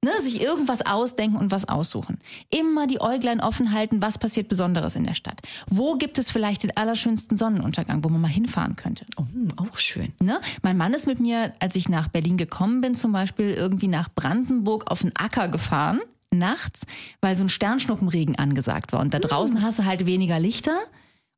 Ne, 0.03 0.13
sich 0.23 0.41
irgendwas 0.41 0.87
ausdenken 0.87 1.37
und 1.37 1.51
was 1.51 1.69
aussuchen. 1.69 2.21
Immer 2.49 2.87
die 2.87 3.03
Äuglein 3.03 3.39
offen 3.39 3.73
halten, 3.73 4.01
was 4.01 4.17
passiert 4.17 4.49
Besonderes 4.49 4.97
in 4.97 5.05
der 5.05 5.13
Stadt. 5.13 5.43
Wo 5.69 5.97
gibt 5.97 6.17
es 6.17 6.31
vielleicht 6.31 6.63
den 6.63 6.75
allerschönsten 6.75 7.37
Sonnenuntergang, 7.37 8.03
wo 8.03 8.09
man 8.09 8.23
mal 8.23 8.29
hinfahren 8.29 8.77
könnte? 8.77 9.05
Oh, 9.19 9.27
hm, 9.31 9.49
auch 9.59 9.77
schön. 9.77 10.15
Ne? 10.19 10.41
Mein 10.63 10.79
Mann 10.79 10.95
ist 10.95 11.07
mit 11.07 11.21
mir, 11.21 11.53
als 11.59 11.77
ich 11.77 11.91
nach 11.91 12.09
Berlin 12.09 12.39
gekommen 12.39 12.81
bin, 12.81 12.95
zum 12.95 13.13
Beispiel 13.13 13.51
irgendwie 13.51 13.89
nach 13.89 14.09
Brandenburg 14.15 14.91
auf 14.91 15.03
den 15.03 15.15
Acker 15.17 15.49
gefahren, 15.49 16.01
nachts, 16.31 16.87
weil 17.21 17.37
so 17.37 17.45
ein 17.45 17.51
Sternschnuppenregen 17.51 18.37
angesagt 18.37 18.95
war. 18.95 19.01
Und 19.01 19.13
da 19.13 19.19
draußen 19.19 19.61
hast 19.61 19.81
du 19.81 19.85
halt 19.85 20.07
weniger 20.07 20.41
Lichter 20.41 20.79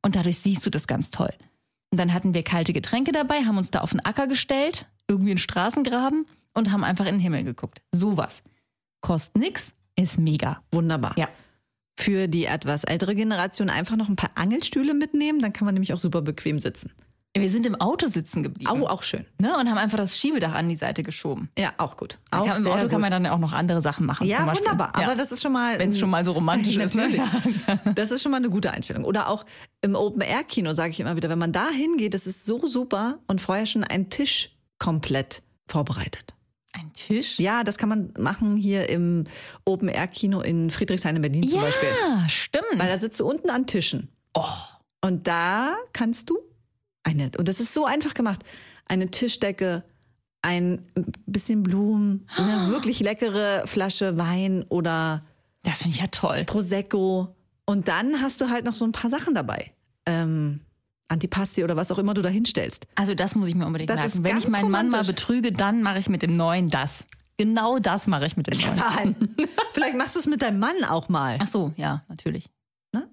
und 0.03 0.15
dadurch 0.15 0.39
siehst 0.39 0.65
du 0.65 0.69
das 0.69 0.87
ganz 0.87 1.09
toll. 1.09 1.33
Und 1.91 1.99
dann 1.99 2.13
hatten 2.13 2.33
wir 2.33 2.43
kalte 2.43 2.71
Getränke 2.71 3.11
dabei, 3.11 3.43
haben 3.43 3.57
uns 3.57 3.71
da 3.71 3.81
auf 3.81 3.91
den 3.91 4.05
Acker 4.05 4.27
gestellt, 4.27 4.85
irgendwie 5.09 5.31
in 5.31 5.37
Straßengraben 5.37 6.25
und 6.53 6.71
haben 6.71 6.85
einfach 6.85 7.05
in 7.05 7.15
den 7.15 7.21
Himmel 7.21 7.43
geguckt. 7.43 7.81
Sowas. 7.91 8.41
Kostet 9.03 9.37
nix, 9.37 9.73
ist 9.95 10.17
mega. 10.17 10.61
Wunderbar. 10.71 11.13
Ja. 11.17 11.27
Für 11.95 12.27
die 12.27 12.45
etwas 12.45 12.85
ältere 12.85 13.13
Generation 13.13 13.69
einfach 13.69 13.97
noch 13.97 14.09
ein 14.09 14.15
paar 14.15 14.31
Angelstühle 14.35 14.93
mitnehmen, 14.93 15.41
dann 15.41 15.53
kann 15.53 15.65
man 15.65 15.75
nämlich 15.75 15.93
auch 15.93 15.99
super 15.99 16.21
bequem 16.21 16.57
sitzen. 16.57 16.91
Wir 17.35 17.49
sind 17.49 17.65
im 17.65 17.75
Auto 17.75 18.05
sitzen 18.07 18.43
geblieben. 18.43 18.69
Au, 18.69 18.87
auch 18.87 19.03
schön. 19.03 19.25
Ne? 19.41 19.57
Und 19.57 19.67
haben 19.67 19.77
einfach 19.77 19.97
das 19.97 20.17
Schiebedach 20.17 20.53
an 20.53 20.69
die 20.69 20.75
Seite 20.75 21.01
geschoben. 21.01 21.49
Ja, 21.57 21.73
auch 21.77 21.97
gut. 21.97 22.19
Auch 22.29 22.45
kann, 22.45 22.63
Im 22.63 22.71
Auto 22.71 22.83
gut. 22.83 22.91
kann 22.91 23.01
man 23.01 23.09
dann 23.09 23.25
auch 23.25 23.39
noch 23.39 23.53
andere 23.53 23.81
Sachen 23.81 24.05
machen. 24.05 24.27
Ja, 24.27 24.45
wunderbar. 24.45 24.93
Ja. 24.97 25.07
Aber 25.07 25.15
das 25.15 25.31
ist 25.31 25.41
schon 25.41 25.51
mal. 25.51 25.79
Wenn 25.79 25.89
es 25.89 25.99
schon 25.99 26.11
mal 26.11 26.23
so 26.23 26.31
romantisch 26.31 26.77
ist. 26.77 26.95
Ne? 26.95 27.09
Natürlich. 27.09 27.95
Das 27.95 28.11
ist 28.11 28.21
schon 28.21 28.31
mal 28.31 28.37
eine 28.37 28.51
gute 28.51 28.71
Einstellung. 28.71 29.03
Oder 29.03 29.29
auch 29.29 29.45
im 29.81 29.95
Open-Air-Kino, 29.95 30.73
sage 30.73 30.91
ich 30.91 30.99
immer 30.99 31.15
wieder, 31.15 31.29
wenn 31.29 31.39
man 31.39 31.51
da 31.51 31.69
hingeht, 31.69 32.13
das 32.13 32.27
ist 32.27 32.45
so 32.45 32.67
super 32.67 33.19
und 33.27 33.41
vorher 33.41 33.65
schon 33.65 33.83
ein 33.83 34.09
Tisch 34.09 34.55
komplett 34.77 35.41
vorbereitet. 35.67 36.33
Ein 36.73 36.91
Tisch? 36.93 37.39
Ja, 37.39 37.63
das 37.63 37.77
kann 37.77 37.87
man 37.89 38.13
machen 38.19 38.57
hier 38.57 38.89
im 38.89 39.23
Open-Air-Kino 39.65 40.41
in 40.41 40.69
Friedrichshain 40.71 41.15
in 41.15 41.21
Berlin 41.21 41.47
zum 41.47 41.61
Beispiel. 41.61 41.89
Ja, 42.01 42.27
stimmt. 42.27 42.65
Weil 42.77 42.89
da 42.89 42.99
sitzt 42.99 43.19
du 43.19 43.25
unten 43.27 43.49
an 43.49 43.65
Tischen. 43.67 44.09
oh, 44.33 44.43
Und 45.01 45.27
da 45.27 45.75
kannst 45.93 46.29
du 46.29 46.37
eine, 47.03 47.31
und 47.37 47.47
das 47.47 47.59
ist 47.59 47.73
so 47.73 47.85
einfach 47.85 48.13
gemacht, 48.13 48.43
eine 48.87 49.09
Tischdecke, 49.11 49.83
ein 50.41 50.85
bisschen 51.25 51.63
Blumen, 51.63 52.27
eine 52.35 52.69
wirklich 52.69 52.99
leckere 52.99 53.65
Flasche 53.65 54.17
Wein 54.17 54.63
oder 54.69 55.23
das 55.63 55.79
finde 55.83 55.95
ich 55.95 56.01
ja 56.01 56.07
toll. 56.07 56.43
Prosecco. 56.45 57.35
Und 57.65 57.87
dann 57.87 58.19
hast 58.19 58.41
du 58.41 58.49
halt 58.49 58.65
noch 58.65 58.75
so 58.75 58.83
ein 58.83 58.91
paar 58.91 59.09
Sachen 59.09 59.33
dabei. 59.33 59.71
Ähm, 60.05 60.59
Antipasti 61.13 61.63
oder 61.63 61.75
was 61.77 61.91
auch 61.91 61.97
immer 61.99 62.13
du 62.13 62.21
da 62.21 62.29
hinstellst. 62.29 62.87
Also 62.95 63.15
das 63.15 63.35
muss 63.35 63.47
ich 63.47 63.55
mir 63.55 63.65
unbedingt 63.65 63.89
Das 63.89 63.97
merken. 63.97 64.17
ist 64.17 64.23
Wenn 64.23 64.37
ich 64.37 64.47
meinen 64.49 64.69
Mann 64.71 64.89
mal 64.89 65.03
betrüge, 65.05 65.51
dann 65.51 65.81
mache 65.83 65.99
ich 65.99 66.09
mit 66.09 66.21
dem 66.21 66.35
Neuen 66.35 66.69
das. 66.69 67.05
Genau 67.37 67.79
das 67.79 68.07
mache 68.07 68.25
ich 68.25 68.37
mit 68.37 68.47
dem 68.47 68.59
Neuen. 68.59 69.35
Vielleicht 69.73 69.97
machst 69.97 70.15
du 70.15 70.19
es 70.19 70.27
mit 70.27 70.41
deinem 70.41 70.59
Mann 70.59 70.83
auch 70.87 71.09
mal. 71.09 71.37
Ach 71.41 71.47
so, 71.47 71.71
ja, 71.77 72.03
natürlich. 72.09 72.49
Ne? 72.93 73.09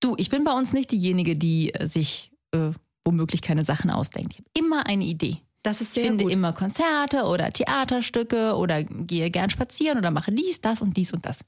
Du, 0.00 0.14
ich 0.16 0.28
bin 0.30 0.42
bei 0.44 0.52
uns 0.52 0.72
nicht 0.72 0.90
diejenige, 0.90 1.36
die 1.36 1.72
äh, 1.74 1.86
sich 1.86 2.32
äh, 2.52 2.70
womöglich 3.04 3.42
keine 3.42 3.64
Sachen 3.64 3.90
ausdenkt. 3.90 4.32
Ich 4.32 4.38
habe 4.38 4.48
immer 4.54 4.86
eine 4.86 5.04
Idee. 5.04 5.38
Das 5.62 5.80
ist 5.80 5.88
Ich 5.88 5.94
sehr 6.02 6.04
finde 6.10 6.24
gut. 6.24 6.32
immer 6.32 6.52
Konzerte 6.52 7.24
oder 7.24 7.50
Theaterstücke 7.52 8.54
oder 8.56 8.82
gehe 8.84 9.30
gern 9.30 9.50
spazieren 9.50 9.98
oder 9.98 10.10
mache 10.10 10.30
dies, 10.30 10.60
das 10.60 10.80
und 10.82 10.96
dies 10.96 11.12
und 11.12 11.24
das. 11.26 11.40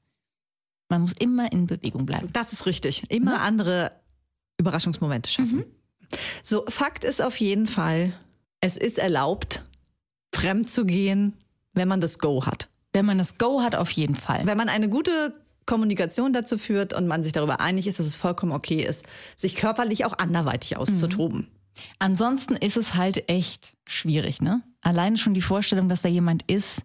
Man 0.89 1.01
muss 1.03 1.13
immer 1.19 1.51
in 1.51 1.67
Bewegung 1.67 2.05
bleiben. 2.05 2.29
Das 2.33 2.51
ist 2.51 2.65
richtig. 2.65 3.03
Immer 3.09 3.41
andere 3.41 3.93
Überraschungsmomente 4.61 5.29
schaffen. 5.29 5.59
Mhm. 5.59 5.65
So, 6.43 6.65
Fakt 6.67 7.03
ist 7.03 7.21
auf 7.21 7.37
jeden 7.37 7.67
Fall, 7.67 8.13
es 8.59 8.77
ist 8.77 8.99
erlaubt, 8.99 9.63
fremd 10.33 10.69
zu 10.69 10.85
gehen, 10.85 11.33
wenn 11.73 11.87
man 11.87 12.01
das 12.01 12.19
Go 12.19 12.45
hat. 12.45 12.69
Wenn 12.93 13.05
man 13.05 13.17
das 13.17 13.37
Go 13.37 13.61
hat, 13.61 13.75
auf 13.75 13.91
jeden 13.91 14.15
Fall. 14.15 14.45
Wenn 14.45 14.57
man 14.57 14.69
eine 14.69 14.89
gute 14.89 15.33
Kommunikation 15.65 16.33
dazu 16.33 16.57
führt 16.57 16.93
und 16.93 17.07
man 17.07 17.23
sich 17.23 17.31
darüber 17.31 17.61
einig 17.61 17.87
ist, 17.87 17.99
dass 17.99 18.05
es 18.05 18.15
vollkommen 18.15 18.51
okay 18.51 18.83
ist, 18.83 19.05
sich 19.35 19.55
körperlich 19.55 20.05
auch 20.05 20.17
anderweitig 20.17 20.75
auszutoben. 20.75 21.47
Ansonsten 21.99 22.55
ist 22.55 22.75
es 22.77 22.95
halt 22.95 23.29
echt 23.29 23.75
schwierig, 23.87 24.41
ne? 24.41 24.61
Alleine 24.81 25.17
schon 25.17 25.33
die 25.33 25.41
Vorstellung, 25.41 25.87
dass 25.87 26.01
da 26.01 26.09
jemand 26.09 26.43
ist, 26.51 26.81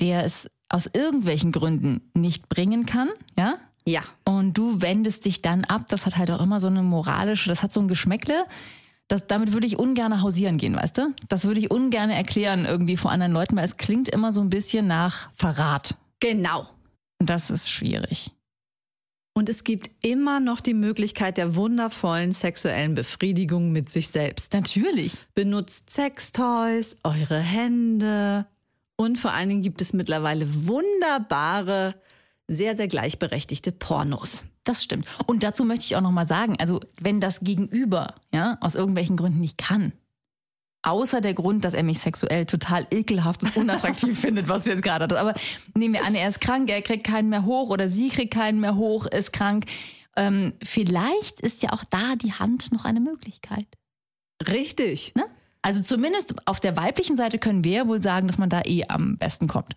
der 0.00 0.24
es 0.24 0.48
aus 0.68 0.88
irgendwelchen 0.92 1.50
Gründen 1.50 2.10
nicht 2.14 2.48
bringen 2.48 2.86
kann, 2.86 3.08
ja? 3.36 3.58
Ja. 3.86 4.02
Und 4.24 4.54
du 4.54 4.80
wendest 4.80 5.24
dich 5.24 5.42
dann 5.42 5.64
ab. 5.64 5.88
Das 5.88 6.06
hat 6.06 6.16
halt 6.16 6.30
auch 6.30 6.40
immer 6.40 6.60
so 6.60 6.68
eine 6.68 6.82
moralische, 6.82 7.48
das 7.48 7.62
hat 7.62 7.72
so 7.72 7.80
ein 7.80 7.88
Geschmäckle. 7.88 8.44
Das, 9.08 9.26
damit 9.26 9.52
würde 9.52 9.66
ich 9.66 9.78
ungern 9.78 10.22
hausieren 10.22 10.56
gehen, 10.56 10.74
weißt 10.74 10.96
du? 10.96 11.14
Das 11.28 11.44
würde 11.44 11.60
ich 11.60 11.70
ungern 11.70 12.08
erklären 12.08 12.64
irgendwie 12.64 12.96
vor 12.96 13.10
anderen 13.10 13.32
Leuten, 13.32 13.54
weil 13.56 13.66
es 13.66 13.76
klingt 13.76 14.08
immer 14.08 14.32
so 14.32 14.40
ein 14.40 14.48
bisschen 14.48 14.86
nach 14.86 15.30
Verrat. 15.34 15.96
Genau. 16.20 16.66
Und 17.18 17.28
das 17.28 17.50
ist 17.50 17.70
schwierig. 17.70 18.30
Und 19.36 19.48
es 19.48 19.64
gibt 19.64 19.90
immer 20.00 20.40
noch 20.40 20.60
die 20.60 20.74
Möglichkeit 20.74 21.36
der 21.36 21.56
wundervollen 21.56 22.32
sexuellen 22.32 22.94
Befriedigung 22.94 23.72
mit 23.72 23.90
sich 23.90 24.08
selbst. 24.08 24.54
Natürlich. 24.54 25.20
Benutzt 25.34 25.90
Sextoys, 25.90 26.96
eure 27.02 27.40
Hände 27.40 28.46
und 28.96 29.18
vor 29.18 29.32
allen 29.32 29.48
Dingen 29.48 29.62
gibt 29.62 29.80
es 29.80 29.92
mittlerweile 29.92 30.46
wunderbare, 30.66 31.94
sehr, 32.46 32.76
sehr 32.76 32.88
gleichberechtigte 32.88 33.72
Pornos. 33.72 34.44
Das 34.64 34.82
stimmt. 34.82 35.06
Und 35.26 35.42
dazu 35.42 35.64
möchte 35.64 35.84
ich 35.84 35.96
auch 35.96 36.00
nochmal 36.00 36.26
sagen, 36.26 36.56
also 36.58 36.80
wenn 37.00 37.20
das 37.20 37.40
Gegenüber 37.40 38.14
ja, 38.32 38.58
aus 38.60 38.74
irgendwelchen 38.74 39.16
Gründen 39.16 39.40
nicht 39.40 39.58
kann, 39.58 39.92
außer 40.82 41.20
der 41.20 41.34
Grund, 41.34 41.64
dass 41.64 41.74
er 41.74 41.82
mich 41.82 41.98
sexuell 41.98 42.46
total 42.46 42.86
ekelhaft 42.90 43.42
und 43.42 43.56
unattraktiv 43.56 44.18
findet, 44.20 44.48
was 44.48 44.64
du 44.64 44.70
jetzt 44.70 44.82
gerade 44.82 45.04
hast. 45.04 45.16
Aber 45.18 45.34
nehmen 45.74 45.94
wir 45.94 46.04
an, 46.04 46.14
er 46.14 46.28
ist 46.28 46.40
krank, 46.40 46.70
er 46.70 46.82
kriegt 46.82 47.04
keinen 47.04 47.30
mehr 47.30 47.44
hoch 47.44 47.70
oder 47.70 47.88
sie 47.88 48.08
kriegt 48.08 48.34
keinen 48.34 48.60
mehr 48.60 48.76
hoch, 48.76 49.06
ist 49.06 49.32
krank. 49.32 49.66
Ähm, 50.16 50.54
vielleicht 50.62 51.40
ist 51.40 51.62
ja 51.62 51.72
auch 51.72 51.84
da 51.84 52.16
die 52.16 52.32
Hand 52.32 52.72
noch 52.72 52.84
eine 52.84 53.00
Möglichkeit. 53.00 53.66
Richtig. 54.46 55.14
Ne? 55.14 55.24
Also 55.62 55.82
zumindest 55.82 56.46
auf 56.46 56.60
der 56.60 56.76
weiblichen 56.76 57.16
Seite 57.16 57.38
können 57.38 57.64
wir 57.64 57.72
ja 57.72 57.88
wohl 57.88 58.02
sagen, 58.02 58.26
dass 58.26 58.38
man 58.38 58.50
da 58.50 58.62
eh 58.64 58.84
am 58.88 59.16
besten 59.16 59.48
kommt. 59.48 59.76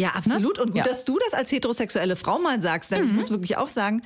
Ja, 0.00 0.10
absolut. 0.10 0.58
Und 0.58 0.68
gut, 0.68 0.76
Ja. 0.76 0.82
dass 0.84 1.04
du 1.04 1.18
das 1.24 1.34
als 1.34 1.52
heterosexuelle 1.52 2.16
Frau 2.16 2.38
mal 2.38 2.60
sagst, 2.60 2.90
denn 2.90 3.04
ich 3.04 3.12
muss 3.12 3.30
wirklich 3.30 3.56
auch 3.56 3.68
sagen, 3.68 4.02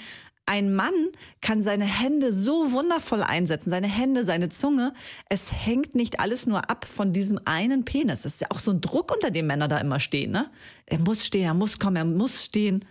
ein 0.46 0.74
Mann 0.74 0.92
kann 1.40 1.62
seine 1.62 1.85
Hände 1.87 2.30
so 2.33 2.72
wundervoll 2.72 3.22
einsetzen, 3.22 3.70
seine 3.70 3.87
Hände, 3.87 4.24
seine 4.24 4.50
Zunge. 4.50 4.92
Es 5.30 5.50
hängt 5.52 5.94
nicht 5.94 6.20
alles 6.20 6.46
nur 6.46 6.68
ab 6.68 6.85
von 6.87 7.14
diesem 7.14 7.40
einen 7.46 7.85
Penis. 7.87 8.22
Das 8.22 8.35
ist 8.35 8.40
ja 8.42 8.48
auch 8.50 8.59
so 8.59 8.70
ein 8.72 8.83
Druck, 8.83 9.11
unter 9.14 9.30
dem 9.30 9.46
Männer 9.46 9.68
da 9.68 9.78
immer 9.78 10.00
stehen. 10.00 10.33
Ne? 10.33 10.50
Er 10.85 10.98
muss 10.98 11.24
stehen, 11.24 11.44
er 11.46 11.54
muss 11.54 11.78
kommen, 11.78 11.96
er 11.96 12.04
muss 12.04 12.44
stehen. 12.44 12.85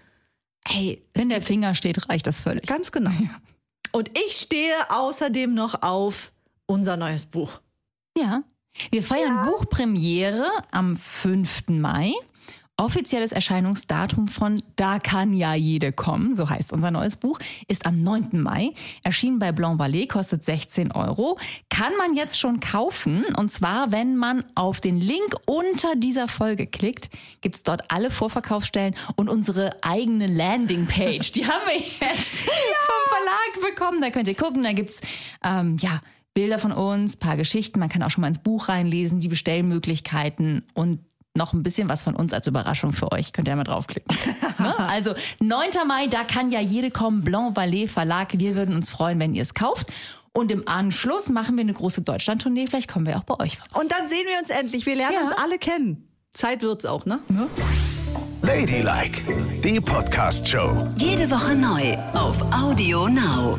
Hey, 0.68 1.04
Wenn 1.14 1.30
der 1.30 1.42
Finger 1.44 1.76
steht, 1.76 2.10
reicht 2.10 2.26
das 2.26 2.40
völlig. 2.40 2.66
ganz 2.66 2.92
genau. 2.92 3.12
Und 3.92 4.10
ich 4.18 4.38
stehe 4.38 4.74
außerdem 4.90 5.54
noch 5.54 5.84
auf 5.84 6.32
unser 6.66 6.98
neues 6.98 7.28
Buch. 7.28 7.60
Ja. 8.18 8.42
Wir 8.90 9.04
feiern 9.04 9.46
Buchpremiere 9.46 10.50
am 10.72 10.98
5. 10.98 11.66
Mai. 11.68 12.14
Offizielles 12.76 13.32
Erscheinungsdatum 13.32 14.28
von 14.28 14.64
Da 14.76 14.98
kann 14.98 15.34
ja 15.34 15.54
jede 15.54 15.92
kommen, 15.92 16.34
so 16.34 16.50
heißt 16.50 16.74
unser 16.74 16.90
neues 16.90 17.18
Buch, 17.18 17.38
ist 17.68 17.86
am 17.86 18.02
9. 18.02 18.42
Mai. 18.42 18.72
Erschienen 19.04 19.38
bei 19.38 19.52
Blanc 19.52 19.80
Vallée, 19.80 20.08
kostet 20.08 20.44
16 20.44 20.92
Euro. 20.92 21.38
Kann 21.70 21.96
man 22.00 22.16
jetzt 22.16 22.40
schon 22.40 22.60
kaufen. 22.60 23.26
Und 23.38 23.52
zwar, 23.52 23.92
wenn 23.92 24.18
man 24.18 24.44
auf 24.56 24.82
den 24.82 25.00
Link 25.00 25.36
unter 25.46 25.96
dieser 25.96 26.28
Folge 26.28 26.66
klickt, 26.66 27.12
gibt 27.42 27.56
es 27.56 27.62
dort 27.62 27.92
alle 27.92 28.10
Vorverkaufsstellen 28.10 28.96
und 29.18 29.30
unsere 29.30 29.78
eigene 29.84 30.26
Landingpage. 30.26 31.32
Die 31.34 31.46
haben 31.46 31.62
wir 31.68 31.76
jetzt 31.76 32.38
vom 32.38 33.04
Verlag 33.08 33.76
bekommen. 33.76 34.02
Da 34.02 34.10
könnt 34.10 34.28
ihr 34.28 34.36
gucken. 34.36 34.64
Da 34.64 34.74
gibt's 34.74 35.00
ähm, 35.44 35.78
ja 35.80 36.02
Bilder 36.34 36.58
von 36.58 36.72
uns, 36.72 37.18
paar 37.18 37.38
Geschichten. 37.38 37.80
Man 37.80 37.90
kann 37.90 38.02
auch 38.02 38.10
schon 38.10 38.22
mal 38.22 38.30
ins 38.30 38.40
Buch 38.40 38.68
reinlesen, 38.68 39.20
die 39.20 39.28
Bestellmöglichkeiten 39.28 40.66
und 40.74 41.00
noch 41.36 41.54
ein 41.54 41.64
bisschen 41.64 41.90
was 41.90 42.04
von 42.04 42.16
uns 42.16 42.32
als 42.34 42.48
Überraschung 42.48 42.94
für 42.94 43.12
euch. 43.12 43.34
Könnt 43.34 43.48
ihr 43.48 43.56
mal 43.56 43.64
draufklicken. 43.64 44.16
ne? 44.60 44.78
Also 44.80 45.14
9. 45.40 45.70
Mai, 45.88 46.08
da 46.08 46.24
kann 46.24 46.52
ja 46.52 46.60
jede 46.60 46.92
kommen. 46.92 47.24
Blanc 47.24 47.58
Vallée 47.58 47.88
Verlag. 47.88 48.30
Wir 48.40 48.56
würden 48.56 48.76
uns 48.76 48.90
freuen, 48.90 49.20
wenn 49.20 49.34
ihr 49.34 49.42
es 49.42 49.54
kauft. 49.54 49.92
Und 50.32 50.52
im 50.52 50.68
Anschluss 50.68 51.30
machen 51.30 51.56
wir 51.58 51.62
eine 51.64 51.74
große 51.74 52.02
Deutschland-Tournee. 52.02 52.68
Vielleicht 52.68 52.92
kommen 52.92 53.06
wir 53.06 53.18
auch 53.18 53.24
bei 53.24 53.40
euch. 53.40 53.58
Und 53.74 53.92
dann 53.92 54.08
sehen 54.08 54.26
wir 54.32 54.40
uns 54.40 54.50
endlich. 54.50 54.86
Wir 54.86 54.96
lernen 54.96 55.14
Ja. 55.16 55.22
uns 55.22 55.32
alle 55.32 55.58
kennen. 55.58 56.08
Zeit 56.34 56.62
wird's 56.64 56.86
auch, 56.86 57.06
ne? 57.06 57.20
Ladylike, 58.42 59.22
die 59.64 59.80
Podcast-Show. 59.80 60.88
Jede 60.98 61.30
Woche 61.30 61.56
neu 61.56 61.96
auf 62.14 62.42
Audio 62.52 63.08
Now. 63.08 63.58